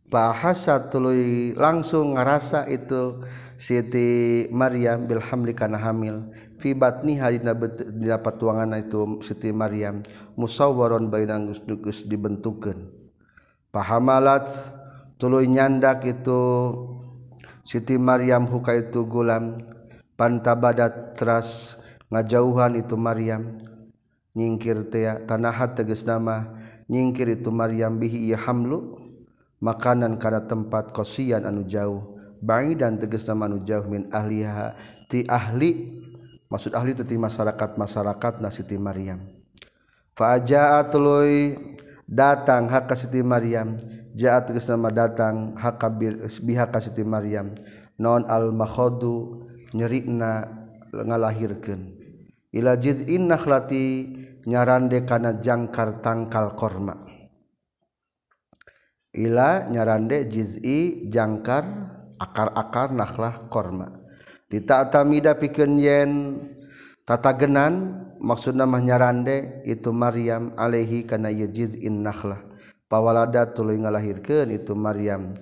[0.08, 3.20] Bahasa tuluy langsung ngerasa itu
[3.60, 10.00] Siti Maryam bilhamli karena hamil fi batni hadina dapat tuangan itu Siti Maryam
[10.32, 12.88] musawwaron bainang geus dibentukkeun.
[13.68, 14.48] Pahamalat
[15.20, 16.40] tuluy nyandak itu
[17.68, 19.60] Siti Maryam huka itu gulam
[20.16, 21.76] pantabadat teras
[22.08, 23.60] ngajauhan itu Maryam
[24.32, 26.56] nyingkir tea tanahat teges nama
[26.88, 28.96] nyingkir itu Maryam bihi iya hamlu
[29.60, 34.72] makanan karena tempat kosian anu jauh bangi dan teges nama anu jauh min ahliha
[35.06, 36.00] ti ahli
[36.48, 39.20] maksud ahli itu ti masyarakat masyarakat nasiti Maryam.
[40.12, 41.56] Faajaa tuluy
[42.04, 43.80] datang hak Siti Maryam
[44.12, 45.80] jaat teges nama datang hak
[46.44, 47.56] bihak Siti Maryam.
[47.96, 50.48] Non al makhodu nyerikna
[50.92, 52.01] ngalahirkan
[52.52, 53.84] ila jid'in nakhlati
[54.44, 56.94] nyarande kana jangkar tangkal korma.
[59.12, 61.64] Ila nyarande jiz'i jangkar
[62.16, 63.92] akar-akar nakhlah korma.
[64.48, 66.12] Ditaatamida pikeun yen
[67.04, 72.40] tatagenan maksudna mah nyarande itu Maryam alaihi kana jiz'in nakhlah.
[72.88, 75.36] Pawalada tuluy ngalahirkeun itu Maryam.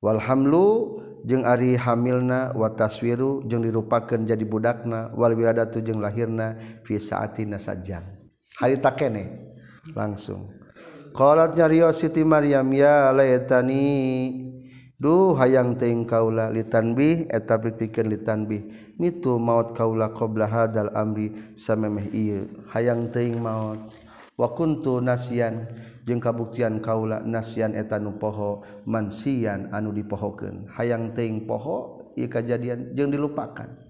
[0.00, 6.54] Walhamlu jeung Ari hamilna wataswiru jeung dirupakeun jadi budakna wal wiladatu jeung lahirna
[6.84, 8.04] fi saatina sajam
[8.58, 9.48] hari takene
[9.94, 10.52] langsung.
[11.16, 14.44] Qalat nyariyo siti maryam ya laitani
[15.00, 18.68] duh hayang teing kaula litanbih eta pikeun litanbih.
[19.00, 22.50] Mitu maut kaula qabla hadal amri samemeh ieu.
[22.70, 23.88] Hayang teuing maut.
[24.38, 25.66] Wa kuntu nasian
[26.08, 30.72] jeung kabuktian kaula nasian eta nu poho mansian anu dipohokeun.
[30.72, 33.84] Hayang teuing poho ieu kajadian jeung dilupakan.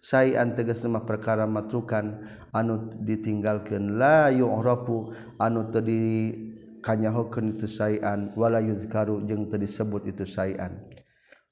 [0.00, 2.24] Sayan tegas lemah perkara matrukan
[2.56, 10.24] anu ditinggalkan la yu'rafu anu teu dikanyahokeun itu sayan wala yuzkaru jeung teu disebut itu
[10.24, 10.88] sayan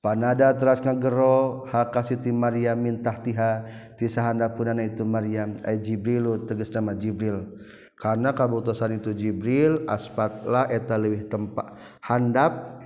[0.01, 3.69] panada teras ngagero haka Siti Maryam min tahtiha
[4.01, 7.59] ti sahandapuna itu Maryam ay Jibrilu tegas nama Jibril.
[7.97, 11.73] karena kabutusan itu Jibril aspatlah eta lewih tempat
[12.05, 12.85] handap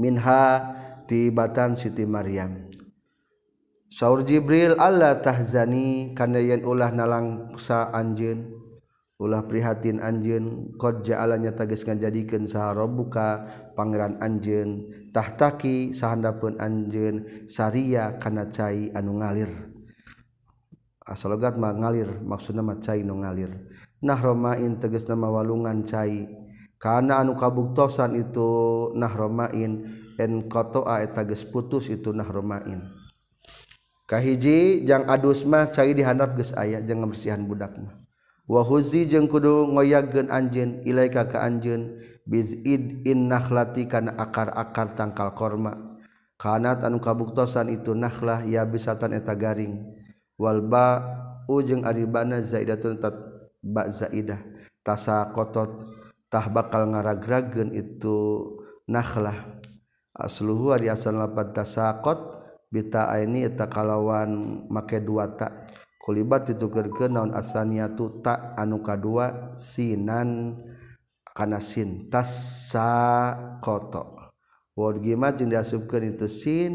[0.00, 0.72] minha
[1.04, 2.72] tibatan Siti Maryam.
[3.90, 8.56] Saur Jibril Allah tahzani kana yen ulah nalangsa anjeun
[9.20, 13.44] ulah prihatin anjeun qad ja'alanya tagis ngajadikeun saha rabbuka
[13.76, 19.50] pangeran anjeun tahtaki sahandapun anjeun saria kana cai anu ngalir.
[21.04, 23.50] Asalogat mah ngalir maksudna mah cai nu ngalir.
[24.00, 26.28] nahromain teges nama walungan cai.
[26.80, 28.48] Karena anu kabuktosan itu
[28.96, 29.84] nahromain
[30.16, 33.00] en kotoa etages putus itu nahromain
[34.10, 37.94] kahiji jang adus mah cai dihandap geus aya jangan bersihan budak mah.
[38.50, 46.02] Wa jeung kudu ngoyagkeun anjeun ilaika ka anjeun bizid in nakhlati kana akar-akar tangkal korma.
[46.34, 49.94] Kanat anu kabuktosan itu nakhlah ya bisatan eta garing.
[50.34, 50.98] Wal ba
[51.46, 53.14] ujung aribana zaidatun tat
[53.60, 54.40] bak zaidah.
[54.80, 55.84] Tasa kotot
[56.32, 58.48] tah bakal ngaragragen itu
[58.88, 59.60] nakhlah.
[60.10, 62.18] Asluhu di asal lapan tasakot
[62.68, 65.70] bita ini eta kalawan make dua tak
[66.02, 70.60] kulibat itu gerge naon asania tu tak anu kadua sinan
[71.24, 74.32] kana sin tasa tasakoto
[74.76, 76.72] word gimana jeung diasupkeun itu sin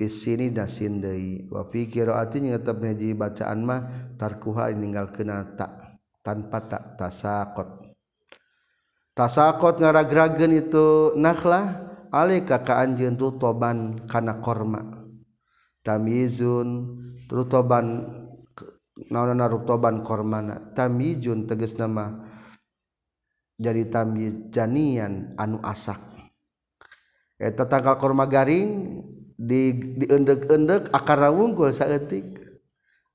[0.00, 1.44] sini da sin deui.
[1.52, 3.80] Wa fi qiraati tetep neji bacaan mah
[4.16, 5.28] tarkuha ninggalkeun
[5.60, 5.89] tak
[6.20, 7.92] tanpa tak tasakot.
[9.16, 14.80] Tasakot ngaragragen itu nakhlah alika ka anjeun rutoban kana korma.
[15.84, 16.96] Tamizun
[17.28, 18.08] rutoban
[19.08, 20.72] naonana rutoban kormana.
[20.72, 22.16] Tamizun tegas nama
[23.60, 26.00] jadi tamiz janian anu asak.
[27.40, 29.00] Eta tangkal korma garing
[29.36, 32.40] di diendek-endek akar wungkul saeutik.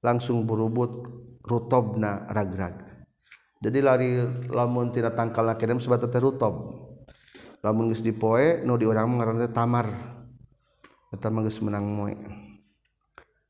[0.05, 1.01] Langsung berubut
[1.41, 2.84] rutobna ragrag.
[3.65, 4.21] jadi lari
[4.53, 6.85] lamun tidak tangkal kirim sebatas terutob
[7.65, 9.89] lamun geus dipoe nu di urang ngaranna tamar.
[11.09, 12.13] Eta mah geus menang moe.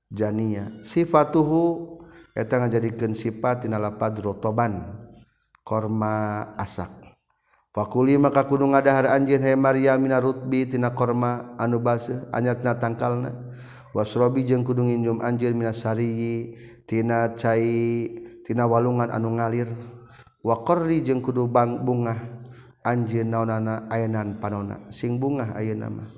[0.07, 1.99] Jania sifatuhu
[2.31, 4.87] eta ngajadikeun sifat tina lapad rotoban
[5.67, 6.87] korma asak.
[7.75, 13.35] Fakuli maka kudu ngadahar anjeun he Maria mina rutbi tina korma anu baseuh anyatna tangkalna.
[13.91, 16.55] Wasrobi jeung kudu nginjum anjeun mina sariyi
[16.87, 18.07] tina cai
[18.47, 19.94] tina walungan anu ngalir.
[20.45, 22.13] wakorri jeung kudu bang bunga
[22.85, 26.09] anjeun naonana ayanan panona sing bunga ayeuna mah.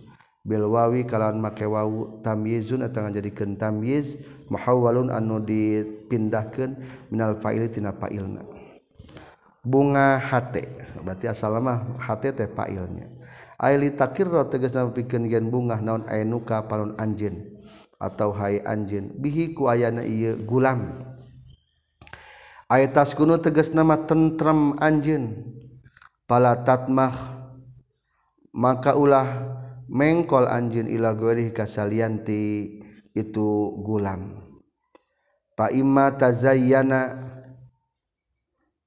[0.48, 4.16] Bilwawi kalawan make wawu tamyizun eta ngajadikeun tamyiz
[4.48, 6.72] muhawwalun anu dipindahkeun
[7.12, 8.48] minal fa'ili tina fa'ilna.
[9.68, 13.12] Bunga hate berarti asal mah hate teh fa'ilnya.
[13.60, 17.60] Aili takirro tegasna pikeun gen bunga naon ayenuka panon anjeun
[18.00, 19.20] atau hai anjeun.
[19.20, 21.07] Bihi ku ayana ieu gulam.
[22.68, 25.56] ayatas kuno teges nama tentrem anjin
[26.28, 27.16] pala tatmah
[28.52, 29.28] maka ulah
[29.88, 32.76] mengkol anjin ila gori kasalianti
[33.16, 33.50] itu
[33.82, 34.46] gulam.
[35.58, 37.18] Pa imma tazayyana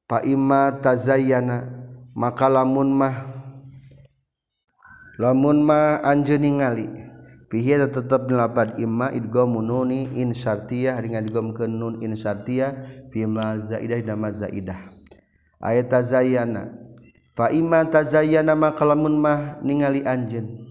[0.07, 1.67] pa imma tazayyana
[2.15, 3.17] maka lamun mah
[5.19, 7.10] lamun mah anjeun ningali.
[7.51, 12.79] Fihi tetap melapat imma idgham nuni in syartiyah dengan idghamkeun nun in syartiyah
[13.11, 14.79] fi ma zaidah dan ma zaidah.
[15.59, 16.71] Ayat tazayyana.
[17.35, 20.63] Fa imma tazayyana maka lamun mah ningali anjeun.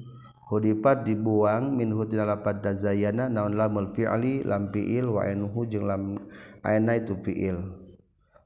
[0.47, 6.15] Hudipat dibuang min hutina lapat tazayana naon lamul fi'li lam fi'il wa anhu jeung lam
[6.63, 7.59] aina itu fi'il.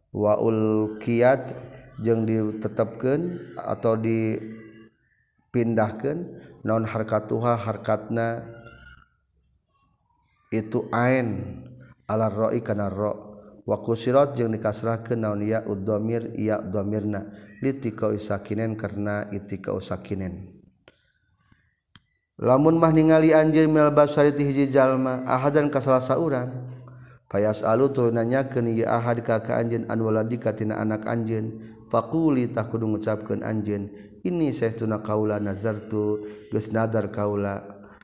[0.10, 1.54] Wa ulqiyat
[2.02, 8.48] jeung ditetapkeun atau dipindahkan non harkatuha harkatna
[10.50, 11.60] itu ain
[12.08, 13.12] ala ra'i kana ra
[13.64, 17.32] wa kusirat jeung dikasrahkeun naon ya udhamir ya dhamirna
[17.64, 20.52] litika usakinen karena itika usakinen
[22.40, 26.52] lamun mah ningali anjeun minal basari ti hiji jalma ahadan ka salah saurang
[27.32, 31.56] fayas alu tuluy nanyakeun ieu ahad ka ka anjeun an waladika tina anak anjeun
[31.88, 33.88] faquli tah kudu ngucapkeun anjeun
[34.24, 37.60] ini saestuna kaula nazartu geus nadar kaula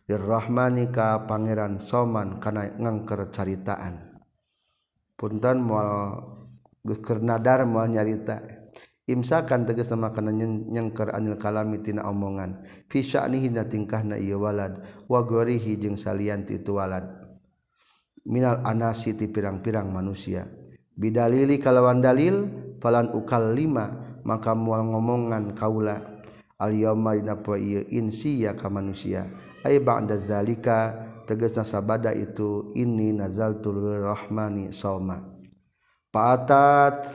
[0.06, 4.20] lirrahmani ka pangeran soman kana ngangker caritaan.
[5.16, 5.90] Punten moal
[6.84, 8.44] geus keur nadar moal nyarita.
[9.10, 12.62] Imsakan tegas nama kana nyengker anil kalami tina omongan.
[12.86, 17.10] Fi sya'nihi na tingkahna ieu walad wa gharihi jeung salianti itu walad.
[18.30, 20.46] Minal anasi ti pirang-pirang manusia.
[20.94, 22.46] Bidalili kalawan dalil
[22.78, 26.22] falan ukal lima maka moal ngomongan kaula
[26.62, 29.26] al yauma dina poe ieu insiya ka manusia.
[29.66, 30.94] Ay ba'da zalika
[31.26, 35.40] tegasna sabada itu inni nazaltu rahmani sauma
[36.10, 37.06] paatat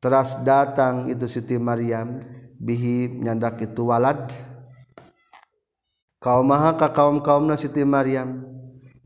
[0.00, 2.20] teras datang itu Siti Maryam
[2.58, 4.32] bihi nyandak itu walad.
[6.18, 8.42] Kaum maha ka kaum kaumna Siti Maryam.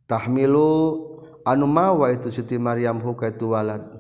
[0.09, 1.05] Tahmilu
[1.45, 3.92] anu mawa itu Siti Maryam huka itu walad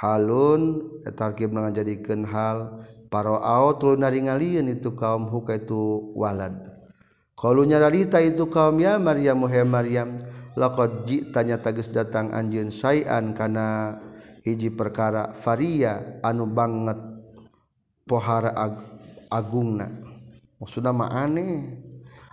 [0.00, 2.80] halun tarkib jadikan hal
[3.12, 6.56] parangalin itu kaum huka itu walad.
[7.36, 10.20] Kalaunya darita itu kaum ya Maryam muhe Maryam
[10.56, 13.96] laqad jitanya tagis datang anjeun sayan kana
[14.44, 17.00] hiji perkara faria anu banget
[18.04, 18.84] pohara ag
[19.32, 19.88] agungna.
[20.60, 21.80] Maksudna mah aneh.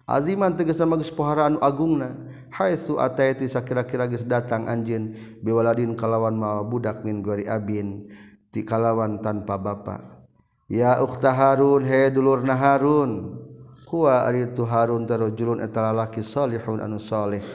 [0.08, 2.16] Aziman tegas sama geus pohara anu agungna.
[2.58, 5.14] Hai su ataiti sakira-kira geus datang anjeun
[5.46, 8.10] biwaladin kalawan mawa budak min gori abin
[8.50, 10.26] ti kalawan tanpa bapa.
[10.66, 13.38] Ya ukhta Harun he dulur na Harun.
[13.86, 17.46] Kuwa ari aritu Harun tarajulun eta lalaki salihun anu saleh.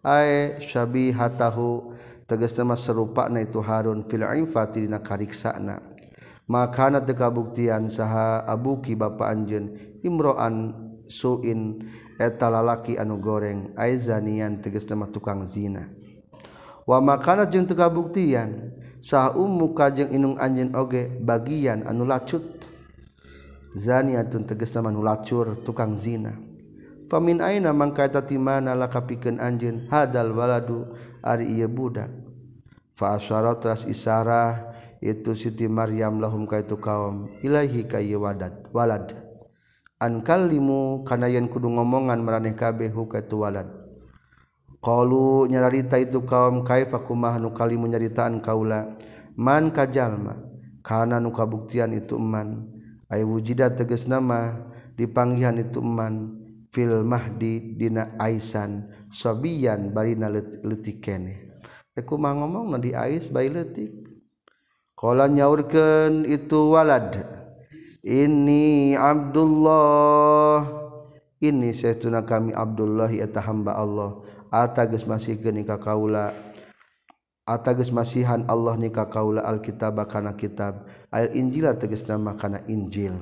[0.00, 1.92] Ai syabihatahu
[2.24, 5.84] tegasna serupa na itu Harun fil infati dina kariksana.
[6.48, 10.72] Makana teu kabuktian saha abuki bapa anjeun imro'an
[11.04, 11.84] suin
[12.16, 15.88] eta lalaki anu goreng aizanian teges nama tukang zina.
[16.86, 22.72] Wa makana jeung teu kabuktian saha ummu kajeng inung anjeun oge bagian anu lacut.
[23.76, 26.32] Zaniatun teges nama anu lacur tukang zina.
[27.06, 30.90] Famin aina mangka eta ti mana lakapikeun anjeun hadal waladu
[31.22, 32.10] ari ieu budak.
[32.96, 34.72] Fa asyara teras isarah
[35.04, 39.25] itu Siti Maryam lahum ka itu kaum ilahi ka ieu walad.
[40.02, 43.86] ankalimu kana yen kudu ngomongan maraneh kabeh hukatuwalan
[44.86, 48.94] qalu nyarita itu kaum kaifa kumaha nu kalimu nyaritaan kaula?
[49.34, 50.38] Man kajalma?
[50.86, 52.70] Kana nu kabuktian itu man.
[53.10, 54.54] Ay wujida tegas nama
[54.94, 56.38] dipanggihan itu man.
[56.70, 58.86] Fil mahdi dina aisan.
[59.10, 61.46] Sabiyan barina leutik letikene
[61.96, 63.88] kumah ngomong na di ais bayi leutik
[64.92, 67.16] qala nyaurkeun itu walad.
[68.06, 70.62] Ini Abdullah.
[71.42, 74.22] Ini sayyiduna kami Abdullah eta hamba Allah.
[74.48, 76.32] Ata geus masihkeun ka kaula.
[77.44, 80.86] Ata geus masihan Allah ni ka kaula alkitab kana kitab.
[81.10, 83.12] Al injil tegas nama kana injil.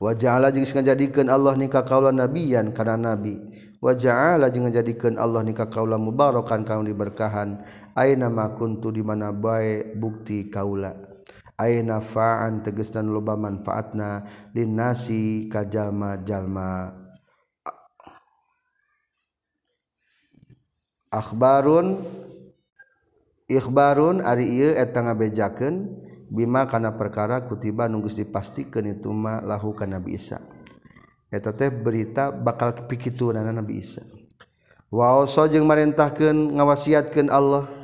[0.00, 3.36] Wajah Allah jeung ngajadikeun Allah nikah kaula nabiyan kana nabi.
[3.84, 7.60] Wajah Allah jeung ngajadikeun Allah nikah kaula mubarakan kaum diberkahan.
[7.92, 11.09] Aina ma kuntu di mana bae bukti kaula
[11.60, 14.24] ay nafa'an tegesna loba manfaatna
[14.56, 16.96] linnasi ka jalma-jalma.
[21.12, 22.00] Akhbarun
[23.44, 25.90] ikhbarun ari ieu eta ngabejakeun
[26.32, 30.40] bima kana perkara kutiba nunggus dipastikeun itu mah lahu ka Nabi Isa.
[31.28, 34.02] Eta teh berita bakal pikituranna Nabi Isa.
[34.90, 37.79] Wa wow, so jeung marintahkeun ngawasiatkeun Allah.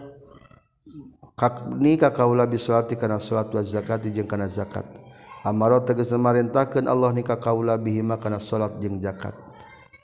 [1.36, 4.88] nikah kaula bisati karena salat wa zakat jeung kana zakat.
[5.44, 9.36] Amaro tegas marintahkeun Allah nikah kaula bihima kana salat jeung zakat.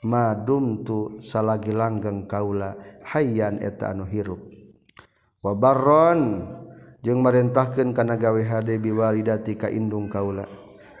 [0.05, 2.77] Madum tu salagi langgeng kaula
[3.09, 4.45] hayyan eta anu hirup.
[5.41, 6.45] Wa barron
[7.01, 10.45] jeung marintahkeun kana gawe hade biwalidati ka indung kaula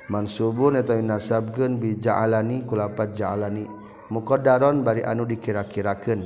[0.09, 3.69] mansubun eta nasabkeun bi ja'alani kulapat ja'alani.
[4.09, 6.25] Muqaddaron bari anu dikira-kirakeun.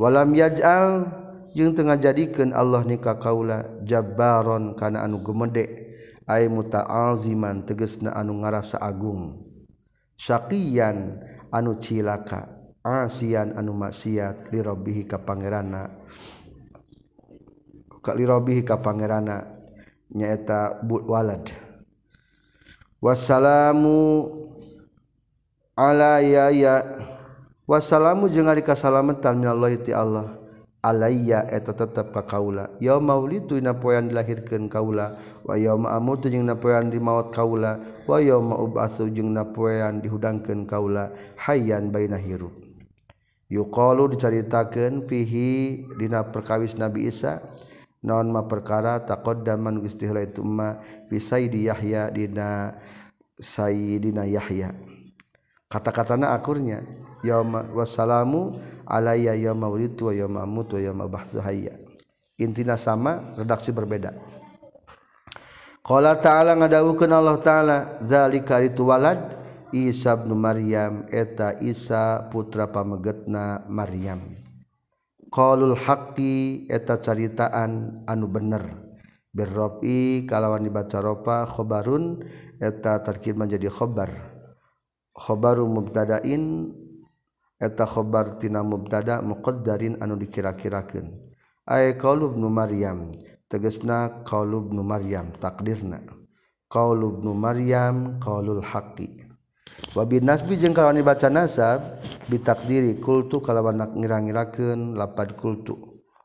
[0.00, 1.21] Walam yaj'al
[1.52, 5.92] jeung tengah jadikeun Allah nikah kaula jabbaron kana anu gemede
[6.24, 9.44] ay muta'aziman tegesna anu ngarasa agung.
[10.16, 11.22] Syaqiyan
[11.52, 12.48] anu cilaka
[12.82, 15.92] asian anu maksiat li rabbih ka pangeranna
[18.02, 19.46] ka li rabbih ka pangerana
[20.10, 21.52] nyaeta bul walad.
[23.02, 24.30] Wassalamu
[25.78, 26.50] ala ya
[27.66, 30.41] wassalamu jeung ari kasalametan minallahi ti Allah.
[30.82, 32.74] alayya eta tetap ka kaula.
[32.82, 35.14] Ya ulidu dina poean dilahirkeun kaula
[35.46, 40.66] wa yauma amutu jeung na poean dimaot kaula wa yauma ubasu jeung na poean dihudangkeun
[40.66, 42.52] kaula hayyan baina hirup.
[43.46, 47.38] Yuqalu dicaritakeun fihi dina perkawis nabi isa
[48.02, 52.74] naon ma perkara taqaddaman geus tihla itu ma fi sayyidi yahya dina
[53.38, 54.74] sayyidina yahya.
[55.70, 56.84] Kata-katana akurnya
[57.22, 57.40] ya
[57.72, 61.82] wassalamu aaya ya mau itu ya mamu ya mabahaya
[62.42, 64.14] intina sama redaksi berbeda.
[65.82, 69.18] Kalau ta'ala ngadawukan Allah ta'ala zalika itu walad
[69.74, 74.38] Isa bin Maryam eta Isa putra pamegetna Maryam.
[75.32, 78.62] Qalul haqqi eta caritaan anu bener.
[79.32, 82.20] Birrafi kalawan dibaca ropa khobarun
[82.60, 84.12] eta tarkib menjadi khobar.
[85.16, 86.68] Khobaru mubtadain
[87.62, 91.14] eta khobar tina mubtada muqaddarin anu dikira-kirakeun.
[91.62, 93.14] Ay qaulub nu maryam
[93.46, 96.02] tegasna qaulub nu maryam takdirna.
[96.66, 99.30] Qaulub nu maryam qaulul haqqi.
[99.94, 105.78] Wa bin nasbi jeung kalawan dibaca nasab bitakdiri kultu kalawan nak ngira-ngirakeun lapad kultu.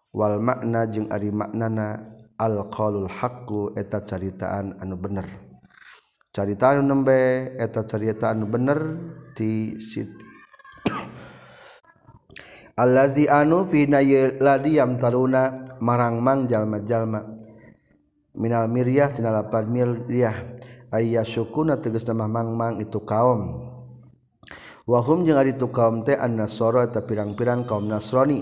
[0.09, 2.01] Wal makna jeung ari maknana
[2.41, 5.29] al qaulul haqqu eta caritaan anu bener.
[6.33, 8.79] Caritaan anu nembe eta caritaan anu bener
[9.37, 9.77] ti
[12.77, 13.99] allazi anu fina
[14.37, 17.25] ladiyam taruna marang mang jalma jalma
[18.37, 20.55] minal miryah tina lapad miryah.
[20.87, 23.59] Ayya syukuna tegas nama mang mang itu kaum.
[24.87, 28.39] Wahum jeung ari tu kaum teh an nasara eta pirang-pirang kaum nasrani.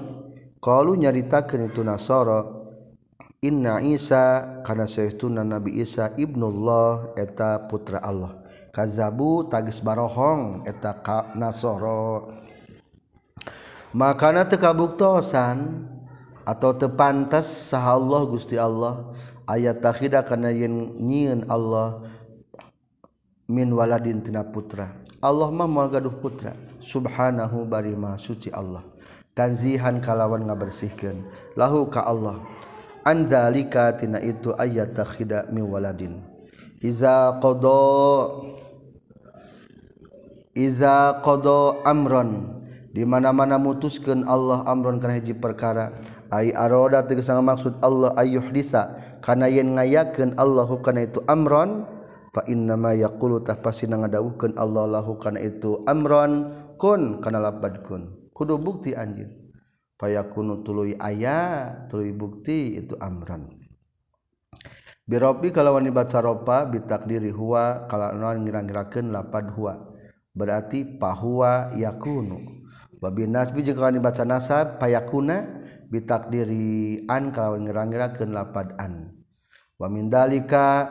[0.61, 2.45] Qalu nyaritakeun itu nasara
[3.41, 8.45] inna isa kana saytuna nabi isa ibnullah eta putra Allah.
[8.69, 11.01] Kazabu tagis barohong eta
[11.33, 12.44] nasara.
[13.95, 15.87] makana tekabuktosan
[16.43, 19.15] atau tepantas sah Allah Gusti Allah
[19.47, 22.03] ayat takhida karena yang nyieun Allah
[23.47, 24.91] min waladin tina putra.
[25.23, 26.53] Allah mah moal gaduh putra.
[26.83, 28.85] Subhanahu bari maha suci Allah.
[29.33, 31.25] Tanzihan kalawan ngabersihkan
[31.57, 32.43] lahu ka Allah.
[33.05, 36.21] Anzalika tina itu ayat takhida min waladin.
[36.81, 37.81] Iza qada
[40.53, 42.54] iza qada amran.
[42.95, 45.91] dimana-mana mutuskan Allah Amron karena hiji perkara.
[46.31, 48.95] Ay aroda tegesang maksud Allah ayuh disa.
[49.19, 51.83] Karena yen ngayakeun Allah karena itu amron
[52.31, 57.83] fa inna ma yaqulu tah pasina ngadawuhkeun Allah lahu karena itu amron kun kana lapad
[57.83, 58.31] kun.
[58.31, 59.45] Kudu bukti anjeun
[59.95, 63.51] fayakunu tuluy aya tuluy bukti itu amron.
[65.05, 69.93] Birobi kalawan dibaca ropa bitakdiri huwa kalawan ngira-ngirakeun lapad huwa.
[70.33, 72.64] Berarti pahuwa yakunu.
[73.01, 79.11] Babi nasbi jeung kalawan dibaca nasab payakuna bitakdiri an kalawan ngira-ngirakeun lapad an.
[79.75, 80.87] Wa min dalika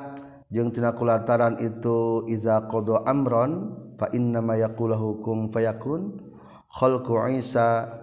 [0.52, 6.20] jeung tina kulataran itu iza qada amron fa inna ma yaqulahu kum fayakun.
[6.68, 8.02] Khalqu isa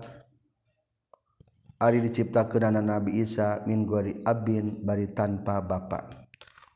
[1.78, 6.28] ari diciptakeun nabi Isa min gori abin bari tanpa bapa.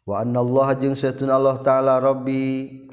[0.06, 2.86] Wa anna Allah jeung satuna Allah taala rabbi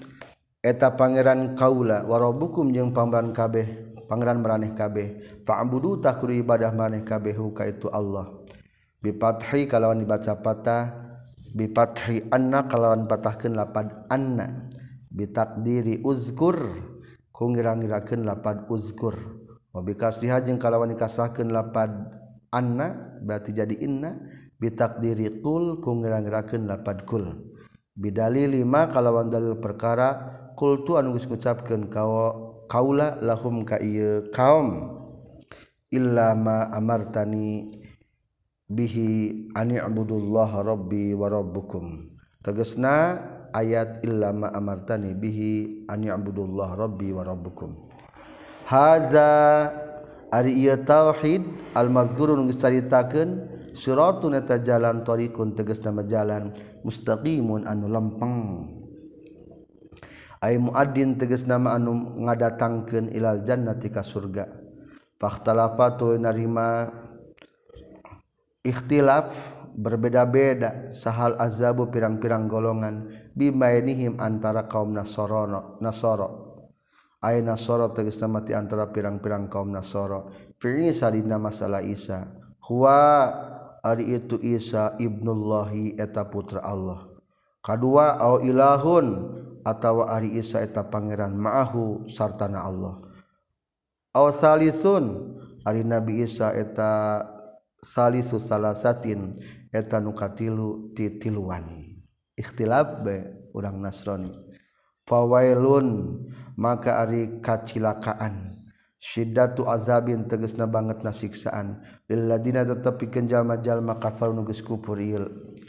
[0.65, 3.92] eta pangeran kaula wa rabbukum jeung pangeran kabeh.
[4.13, 5.41] pangeran meraneh kabeh.
[5.49, 8.29] Fa'budu takur ibadah maneh kabeh ka itu Allah.
[9.01, 10.93] Bi fathi kalawan dibaca patah.
[11.57, 14.69] Bi fathi anna kalawan patahkeun lapad anna.
[15.09, 16.61] Bi takdiri uzkur.
[17.33, 19.17] Ku ngira-ngirakeun lapad uzkur.
[19.73, 21.97] Wa bi kasriha jeung kalawan dikasahkeun lapad
[22.53, 24.21] anna berarti jadi inna.
[24.61, 27.49] Bi takdiri kul ku ngira-ngirakeun lapad kul
[27.93, 30.17] bidali lima kalawan dalil perkara
[30.57, 34.97] kul tu anu geus ngucapkeun kawa kaula lahum ka ieu kaum
[35.93, 37.69] illa ma amartani
[38.65, 42.17] bihi ani abudullah rabbi wa rabbukum.
[42.41, 43.21] Tegasna
[43.53, 47.77] ayat illa ma amartani bihi ani abudullah rabbi wa rabbukum.
[48.65, 49.69] Haza
[50.33, 51.45] ari ieu tauhid
[51.77, 56.49] al mazkurun geus caritakeun siratun eta jalan tariqun tegasna jalan
[56.81, 58.41] mustaqimun anu lempeng
[60.43, 64.51] ay muaddin teges nama anu ngadatangkeun ilal jannati ka surga.
[65.23, 66.91] Fakhtalafatu narima
[68.67, 70.91] ikhtilaf berbeda-beda.
[70.91, 73.07] Sahal azabu pirang-pirang golongan.
[73.39, 76.51] Bimainihim antara kaum nasorono nasoro.
[77.23, 80.35] Ay nasoro tegas nama ti antara pirang-pirang kaum nasoro.
[80.59, 82.27] Fi Isa dina masalah Isa.
[82.67, 83.31] Huwa
[83.79, 87.12] ari itu Isa ibnullahi eta putra Allah.
[87.63, 89.07] kedua au ilahun
[89.63, 92.99] atau ari isa eta pangeran ma'ahu sartana Allah.
[94.13, 97.23] Au salisun ari nabi isa eta
[97.81, 99.33] salisu salasatin
[99.71, 101.95] eta nu katilu ti tiluan.
[102.35, 104.35] Ikhtilaf be urang nasrani
[105.07, 106.19] fawailun
[106.59, 108.59] maka ari kacilakaan.
[109.03, 111.83] Syiddatu azabin tegesna banget nasiksaan.
[112.07, 114.63] Lil ladina tetapi kenjal majal maka kafar nu geus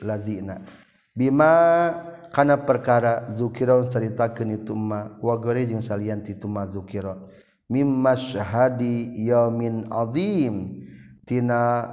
[0.06, 0.62] lazina.
[1.14, 1.94] Bima
[2.34, 7.22] kana perkara zukira ceritakeun itu ma wa jeung salian itu ma zukira
[7.70, 10.86] mimma syahadi yaumin azim.
[11.24, 11.86] Tina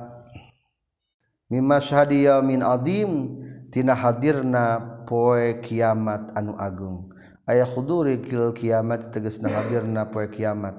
[1.52, 3.40] mimma syahadi yaumin azim.
[3.70, 7.12] Tina hadirna poe kiamat anu agung.
[7.46, 10.74] Aya khuduri kil kiamat tegasna hadirna poe kiamat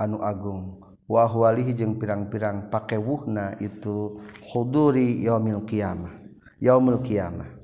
[0.00, 0.80] anu agung.
[1.06, 6.10] Wa huwalihi jeung pirang-pirang pakewuhna itu khuduri yaumil kiamah
[6.58, 7.55] yaumul kiamah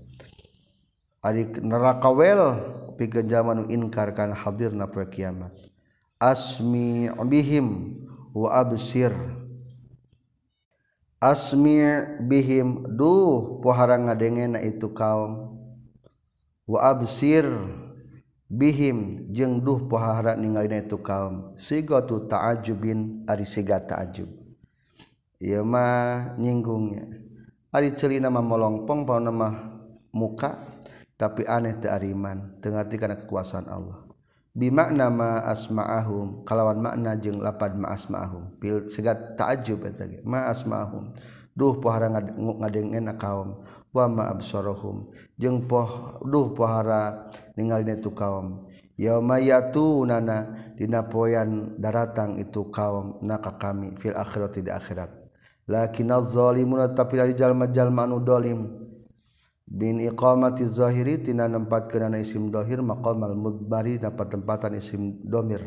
[1.23, 2.43] ari neraka wel
[2.99, 5.55] pikeun zaman nu inkar kana hadirna poe kiamat.
[6.19, 7.99] Asmi bihim
[8.35, 9.15] wa absir.
[11.23, 11.79] Asmi
[12.27, 15.55] bihim duh pohara ngadengena itu kaum.
[16.67, 17.47] Wa absir
[18.51, 21.55] bihim jeung duh pohara ningalina itu kaum.
[21.55, 24.31] Sigatu ta'ajubin ari siga ta'ajub.
[25.43, 27.07] Ieu mah nyinggungnya.
[27.75, 29.55] Ari ceulina mah molongpong paona mah
[30.15, 30.73] muka
[31.23, 34.03] tapi aneh teariman tengerti karena kekuasaan Allah.
[34.59, 38.59] Bimak nama asma'ahum kalawan makna jeng lapad ma asma'ahum.
[38.59, 41.15] Pil segat ta'ajub eta ge ma asma'ahum.
[41.55, 43.63] Duh pohara ngadengen kaum
[43.95, 45.15] wa ma absarahum.
[45.39, 48.67] Jeung poh duh pohara ningali tu kaum.
[48.99, 55.23] Yauma yatunana dina poean daratang itu kaum naka kami fil akhirati di akhirat.
[55.71, 58.82] Lakinnaz zalimuna tapi dari jalma-jalma anu dolim.
[59.73, 65.65] bin iqamati zahiri tina nempat kenana isim dohir maqamal mudbari dapat tempatan isim domir.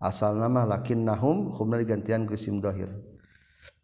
[0.00, 2.88] Asal nama lakin nahum humna digantian ku isim dohir.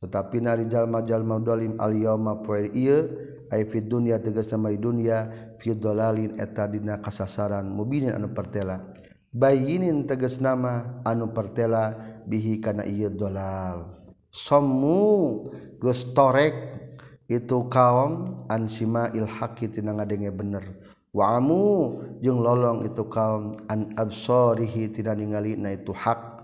[0.01, 3.13] Tetapi nari jalma jalma dolim al yawma poe ieu
[3.53, 5.29] ay fi dunya tegas nama di dunya
[5.61, 8.89] fi dolalin eta dina kasasaran mubinin anu pertela.
[9.29, 11.93] Bayinin tegas nama anu pertela
[12.25, 14.01] bihi kana ieu dolal.
[14.33, 16.88] Sommu geus torek
[17.29, 20.65] itu kaum ansima ilhaqi tina ngadenge bener.
[21.13, 26.41] Wa amu jeung lolong itu kaum an absarihi tina ningali na itu hak.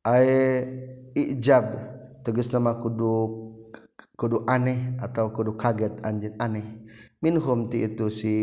[0.00, 0.64] Ay
[1.12, 1.76] ijab
[2.24, 3.52] tegas nama kudu
[4.16, 6.64] kudu aneh atau kudu kaget anjing aneh.
[7.20, 8.36] Minhum ti itu si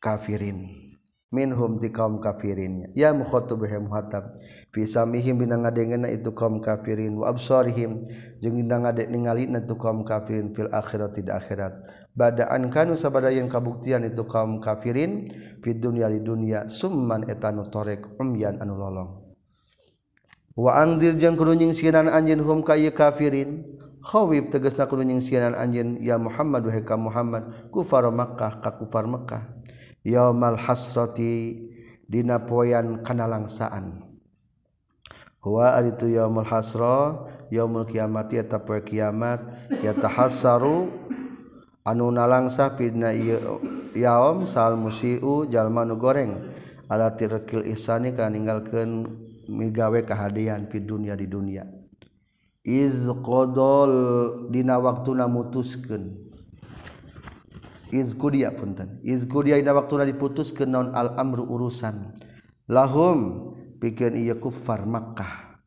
[0.00, 0.88] kafirin.
[1.28, 2.88] Minhum ti kaum kafirinnya.
[2.96, 4.40] Ya mukhatab he muhatab
[4.78, 7.98] fisamihim dina ngadengena itu kaum kafirin wa absarihim
[8.38, 11.74] jeung dina ngadek ningalina itu kaum kafirin fil akhirat di akhirat.
[12.14, 15.34] Badaan kanu sabadayan kabuktian itu kaum kafirin
[15.66, 19.10] fid dunya di dunya summan etanu torek umyan anu lolong.
[20.54, 23.66] Wa angdir jeung kudu nyingsiran anjeun hum ka kafirin
[23.98, 29.42] khawib tegasna kudu nyingsiran anjeun ya Muhammad wahai ka Muhammad kufar Makkah ka kufar Makkah.
[30.06, 31.58] Yaumal hasrati
[32.06, 34.07] dina poean kana langsaan
[35.42, 39.70] Wa itu yaumul hasra yaumul kiamati ya poe kiamat.
[39.82, 40.90] Ya tahassaru
[41.86, 43.14] anu nalangsa pidna
[43.94, 46.36] yaum sal musiu jalma nu goreng.
[46.88, 49.04] Ala tirkil ihsani kana ninggalkeun
[49.48, 51.64] migawe kahadian di dunia di dunia.
[52.64, 53.92] Iz qadol
[54.52, 56.28] dina waktuna mutuskeun
[57.92, 59.00] iz kudia punten.
[59.04, 62.12] Iz kudia dina waktuna diputuskeun naon al amru urusan.
[62.68, 63.47] Lahum
[63.78, 65.62] pikir ia kufar Makkah.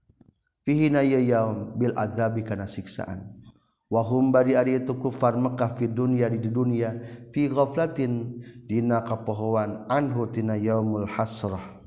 [0.62, 3.42] Fihina yaum bil azabi kana siksaan.
[3.92, 6.96] Wa hum bari ari itu kufar Makkah fi dunya di dunia
[7.36, 11.82] fi ghaflatin dina kapohoan anhu tina yaumul hasrah.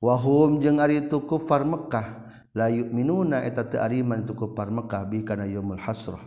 [0.00, 5.04] Wa hum jeung ari itu kufar Makkah la yu'minuna eta teu ariman itu kufar Makkah
[5.04, 6.22] bi kana yaumul hasrah.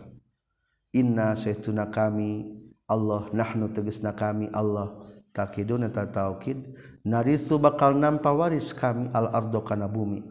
[0.94, 2.54] Inna saytuna kami
[2.86, 5.03] Allah nahnu tegesna kami Allah
[5.34, 6.62] takidun eta taukid
[7.02, 10.22] narisu bakal nampa waris kami al ardo kana bumi.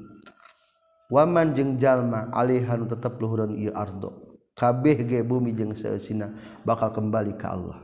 [1.11, 4.33] Waman jeung jalma alihan tetep luhureun ieu ardo.
[4.57, 6.33] Kabeh ge bumi jeung seusina
[6.65, 7.77] bakal kembali ka Allah.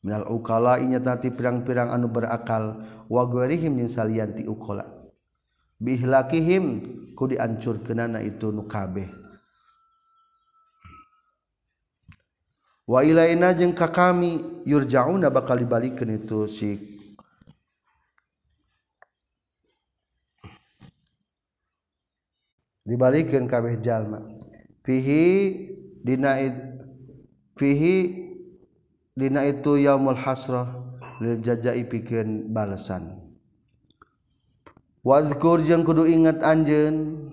[0.00, 4.88] Minal ukala inya tati pirang-pirang anu berakal wa ghairihim jeung salianti ukala
[5.76, 6.64] bihlakihim
[7.12, 9.19] ku diancurkeunana itu nu kabeh.
[12.90, 16.70] wailaina jeung ka kami yurjauna bakal dibalikeun itu si
[22.82, 24.26] dibalikeun kabeh jalma.
[24.82, 25.70] Fihi
[26.02, 26.34] dina
[27.54, 28.26] fihi
[29.14, 30.74] dina itu yaumul hasrah
[31.22, 33.22] lil jazai pikeun balasan.
[35.06, 37.30] Wazkur jeung kudu ingat anjeun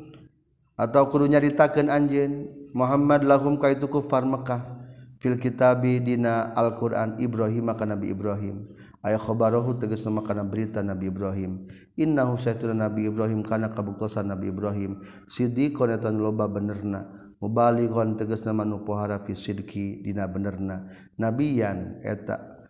[0.78, 2.46] atau kudu nyaritakeun anjeun
[2.78, 4.77] Muhammad lahum ka itu kufar Mekah.
[5.22, 8.70] fil kitabi dina Alquran Ibrahim maka Nabi Ibrahim.
[9.06, 11.70] Aya khobarohu tegas nama kana berita Nabi Ibrahim.
[11.96, 15.06] Innahu saytuna Nabi Ibrahim kana kabuktosan Nabi Ibrahim.
[15.30, 17.06] Sidiqon eta loba benerna.
[17.38, 20.90] Mubalighon tegas nama nu pohara fi sidqi dina benerna.
[21.22, 22.66] Nabiyan eta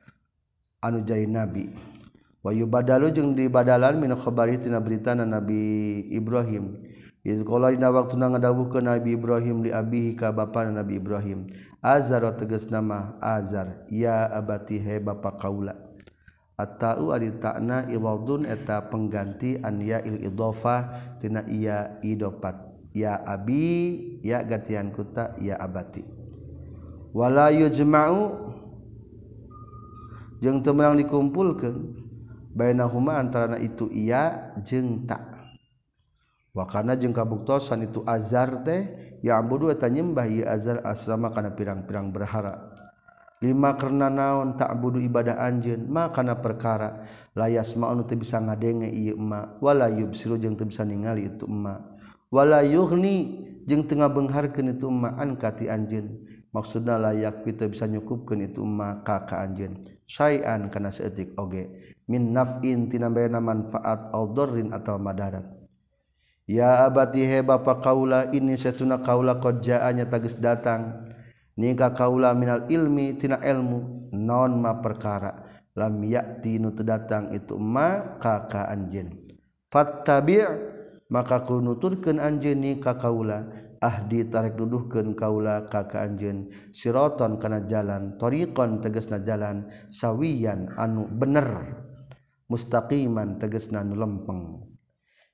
[0.84, 1.72] anu jadi nabi.
[2.44, 6.80] Wa yubadalu jeung dibadalan min khabari tina berita Nabi Ibrahim.
[7.28, 11.52] Izqala dina waktu na ngadawuhkeun Nabi Ibrahim li abihi ka bapa Nabi Ibrahim.
[11.82, 15.78] Azar teges nama Azar ya abati he Bapak kaula
[16.58, 20.90] atau ari takna iwadun eta pengganti an ya il idofa
[21.22, 22.66] tina iya idopat.
[22.98, 26.02] Ya abi ya gantian kuta ya abati.
[27.14, 28.50] Wala yujma'u
[30.42, 31.94] jeung teu meunang dikumpulkeun
[32.58, 35.30] bainahuma antara itu iya jeung tak
[36.58, 41.54] wa kana jeung kabuktosan itu azar teh ya ambudu eta nyembah ieu azar asrama kana
[41.54, 42.78] pirang-pirang berhala
[43.38, 47.06] lima karena naon tak budu ibadah anjeun ma kana perkara.
[47.38, 49.58] Layas ma anu teu bisa ngadenge ieu ma.
[49.62, 51.78] Wala yubsiru jeung teu bisa ningali itu ma.
[52.34, 56.26] Wala yughni jeung teu ngabeungharkeun itu ma an kati anjeun.
[56.50, 59.86] Maksudna layak kita bisa nyukupkeun itu ma ka ka anjeun.
[60.08, 61.70] Syai'an kana saeutik oge.
[62.08, 65.57] Min naf'in tina manfaat au darrin atawa madarat.
[66.48, 71.06] ya abati he bapa kaula ini setuna kaula kojaannya tagis datang.
[71.58, 75.46] Nikah kaula minal ilmi tina ilmu non ma perkara.
[75.78, 79.28] Lam yakti nu datang itu ma kaka anjen
[79.70, 80.42] fattabi
[81.12, 83.68] maka ku nuturkeun anjeun ni ka kaula.
[83.78, 86.50] Ahdi tarik duduhkeun kaula ka ka anjeun.
[86.74, 91.78] Siraton kana jalan tariqon tegasna jalan sawiyan anu bener.
[92.50, 94.77] Mustaqiman tegasna nu lempeng.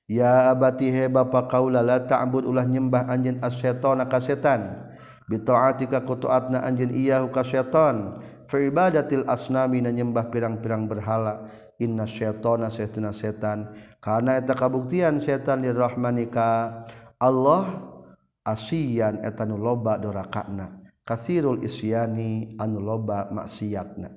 [0.04, 4.92] ya abati abatihe bapa kaulala ta'bud ulah nyembah anjeun asyaitana ka setan.
[5.24, 8.20] Bi taatika ku taatna anjeun iyahu ka setan.
[8.44, 11.48] Fa ibadatil asnami na nyembah pirang-pirang berhala.
[11.80, 13.72] Inna syaitana saytuna setan.
[13.98, 16.84] Karena eta kabuktian setan lirahmanika
[17.18, 17.64] Allah
[18.44, 20.84] asiyan eta nu loba dorakana.
[21.04, 24.12] Kathirul isyani anu loba maksiatna.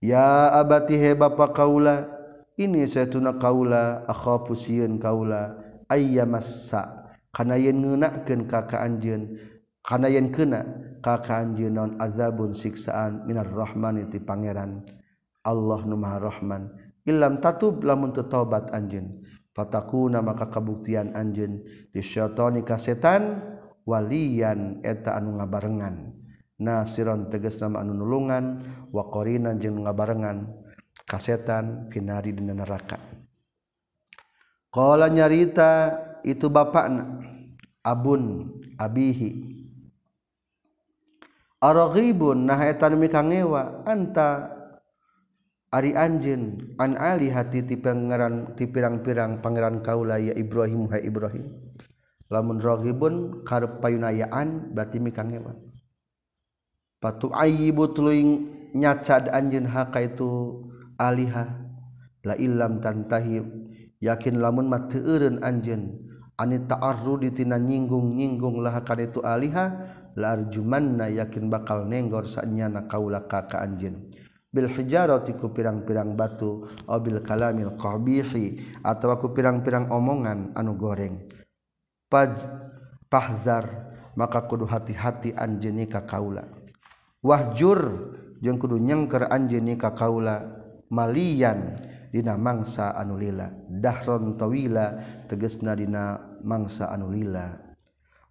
[0.00, 2.15] Ya abati he bapa kaula
[2.56, 5.56] ini saya tuna kaula akhafu sieun kaula
[5.92, 9.36] ayyamassa kana yen ngeunakeun ka ka anjeun
[9.84, 10.64] kana yen keuna
[11.04, 14.82] ka ka anjeun naon azabun siksaan minar rahmani ti pangeran.
[15.46, 16.74] Allah nu maha rahman.
[17.06, 19.22] Illam tatub lamun teu taubat anjeun.
[19.54, 21.62] Fatakuna maka kabuktian anjeun.
[21.94, 23.46] Di syaitani ka setan
[23.86, 26.18] walian eta anu ngabarengan.
[26.58, 28.58] Nasiron tegas nama anu nulungan
[28.90, 30.65] wa qorinan jeung ngabarengan.
[31.06, 32.98] kasetan finari dina neraka.
[34.74, 35.96] Qala nyarita
[36.26, 37.22] itu bapakna
[37.80, 39.56] abun abihi.
[41.62, 44.52] Araghibun nah eta nu kangewa anta
[45.72, 51.48] ari anjeun an ali hati ti pangeran ti pirang-pirang pangeran kaula ya ibrahim ha ibrahim.
[52.28, 55.54] Lamun raghibun karep payunayaan berarti mikangewa.
[56.98, 58.44] Patu ayyibu tuluy
[58.74, 60.60] nyacad anjeun ha ka itu
[60.98, 61.44] aliha
[62.26, 63.40] la ilam tantahi
[64.02, 66.04] yakin lamun mah teu eureun anjeun.
[66.36, 69.72] Ani ta'arru ditina nyinggung-nyinggung lah kana itu aliha
[70.20, 74.12] la arjumanna yakin bakal nenggor sanyana kaula ka ka anjeun.
[74.52, 81.24] Bil hijarati ku pirang-pirang batu aw bil kalamil qabihi atawa ku pirang-pirang omongan anu goreng.
[82.12, 82.44] Paj
[83.08, 86.44] pahzar maka kudu hati-hati anjeun ka kaula.
[87.24, 88.12] Wahjur
[88.44, 90.65] jeung kudu nyengker anjeun ka kaula.
[90.92, 91.74] malian
[92.10, 97.58] dina mangsa anulila dahron tawila tegesna dina mangsa anulila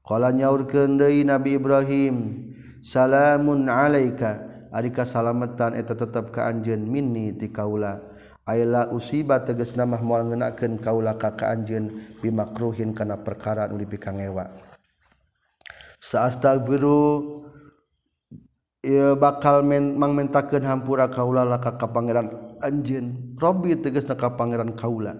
[0.01, 2.15] qala nyaurkeun deui nabi ibrahim
[2.85, 4.53] salamun alaika.
[4.75, 7.95] Ari kasalametan eta tetep ka anjeun minni ti kaula.
[8.43, 14.51] Ayla usiba tegesna mah moal ngeunakeun kaula ka ka anjeun bimakruhin kana perkara nu dipikangewa.
[16.03, 17.44] Saastaghfiru
[19.17, 23.35] bakal men mangmentakeun hampura kaula laka ka pangeran anjeun.
[23.41, 25.17] Robbi tegasna ka pangeran kaula.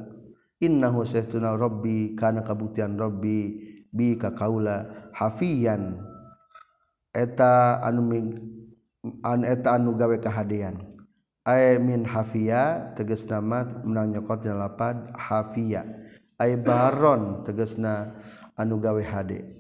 [0.62, 3.60] Innahu sayyiduna Robbi kana kabutian Robbi
[3.90, 6.00] bi ka kaula hafiyan.
[7.16, 8.12] Eta anu
[9.24, 10.84] an eta anu gawe kahadean
[11.48, 15.86] ay min hafiya tegasna mat menang nyokot dina lapad hafiya
[16.42, 18.20] ay baron tegasna
[18.60, 19.55] anu gawe hade.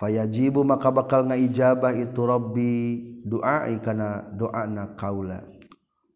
[0.00, 2.74] fayajibu maka bakal ngaijabah itu Robbi
[3.20, 5.44] doai karena doana kaula.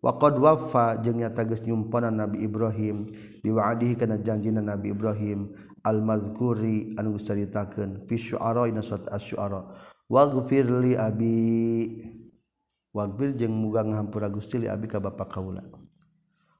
[0.04, 3.08] Waqad wafa jeung nyata geus nyumpanan Nabi Ibrahim
[3.40, 5.48] biwa'dihi kana janjina Nabi Ibrahim
[5.80, 9.64] al-mazkuri anu geus caritakeun fi syu'ara ina surat asy-syu'ara
[10.12, 11.40] waghfir li abi
[12.92, 15.64] waghfir jeung muga ngahampura Gusti li abi ka bapa kaula.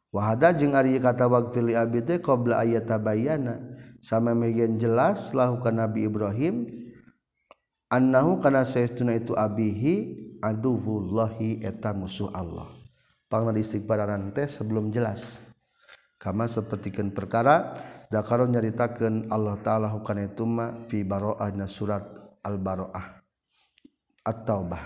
[0.09, 3.61] Wa hada jeung ari kata waghfir li abi teh qabla ayatabayana
[4.01, 6.65] sama megian jelas lahu ka Nabi Ibrahim
[7.95, 12.67] annahu kana saestuna itu abihi aduhullahi eta musuh Allah.
[13.31, 15.47] Pangna istighfaranan teh sebelum jelas.
[16.19, 17.79] Kama sapertikeun perkara
[18.11, 22.03] dakaron nyaritakeun Allah taala hukana itu ma fi baroah surat
[22.43, 23.23] al baroah
[24.27, 24.83] at-taubah.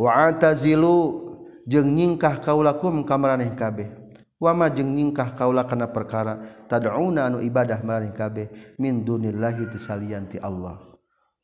[0.00, 1.28] Wa atazilu
[1.68, 3.14] jeung nyingkah kaulakum ka
[3.54, 4.02] kabeh.
[4.42, 10.91] Wama jeng nyingkah kaula kana perkara tad'una anu ibadah maraneh kabeh min dunillahi tisalianti Allah.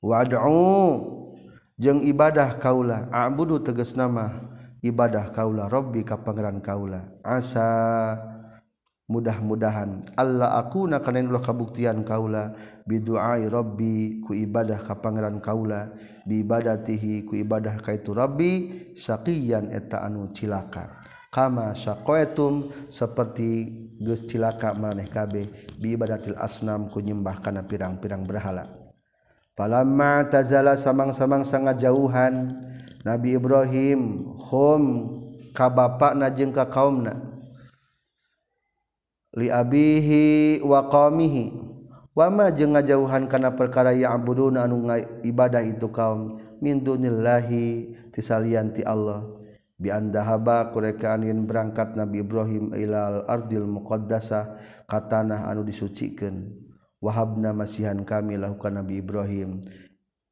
[0.03, 1.17] wad'u.
[1.79, 3.07] Jeung ibadah kaula.
[3.15, 4.51] A'budu tegas nama
[4.83, 5.71] ibadah kaula.
[5.71, 7.07] Rabbi ka pangeran kaula.
[7.23, 8.19] Asa.
[9.09, 10.05] Mudah-mudahan.
[10.21, 12.53] Allah aku na kana ulah kabuktian kaula.
[12.85, 15.95] Biduai rabbi ku ibadah ka pangeran kaula.
[16.29, 18.53] Bi ibadatihi ku ibadah ka itu rabbi.
[18.99, 20.99] Saqiyan eta anu cilaka.
[21.33, 23.71] Kama syaqaitum seperti
[24.03, 25.47] geus cilaka maneh kabeh.
[25.79, 28.78] Bi ibadatil asnam ku nyembah kana pirang-pirang berhala.
[29.59, 32.55] falamma tazala samang-samang sangat jauhan
[33.03, 34.83] Nabi Ibrahim hum
[35.51, 37.19] ka bapakna jeung ka kaumna.
[39.35, 41.51] Li abihi wa qaumihi.
[42.15, 44.87] Wama jeung ngajauhan kana perkara ya abuduna anu
[45.27, 46.39] ibadah itu kaum.
[46.59, 49.27] Min dunillahi tisalian ti Allah.
[49.79, 54.59] Bi andahaba kureka anin berangkat Nabi Ibrahim ilal ardil muqaddasah
[54.91, 56.68] ka tanah anu disucikeun
[56.99, 59.63] Wahabna masihan kami lakukan Nabi Ibrahim.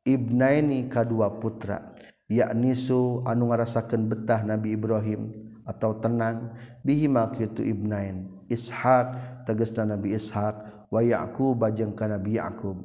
[0.07, 1.95] Ibnaini kadua putra
[2.27, 5.31] yaknisu anu ngarasakeun betah Nabi Ibrahim
[5.63, 8.31] atau tenang bihima kitu ibnain.
[8.47, 12.79] Ishaq tegasna Nabi Ishaq wa Yaqub jeung ka Nabi Yaqub.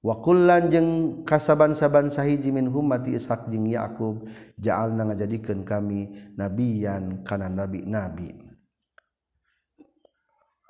[0.00, 4.26] Wa kullan jeung kasaban-saban sahiji min humati Ishaq jeung Yaqub
[4.58, 8.38] ja'alna ngajadikeun kami nabiyan kana nabi-nabi.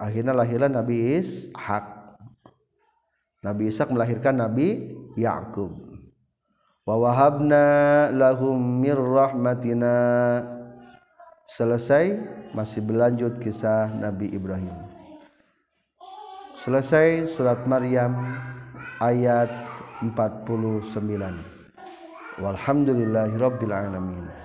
[0.01, 1.99] Akhirna lahirlah Nabi Ishaq
[3.41, 5.72] Nabi Ishak melahirkan Nabi Yaqub.
[6.84, 7.64] Wa wahabna
[8.12, 9.97] lahum mir rahmatina.
[11.49, 12.20] Selesai
[12.53, 14.74] masih berlanjut kisah Nabi Ibrahim.
[16.61, 18.12] Selesai surat Maryam
[19.01, 19.51] ayat
[20.05, 20.84] 49
[22.41, 24.39] walhamdulillahirabbil alamin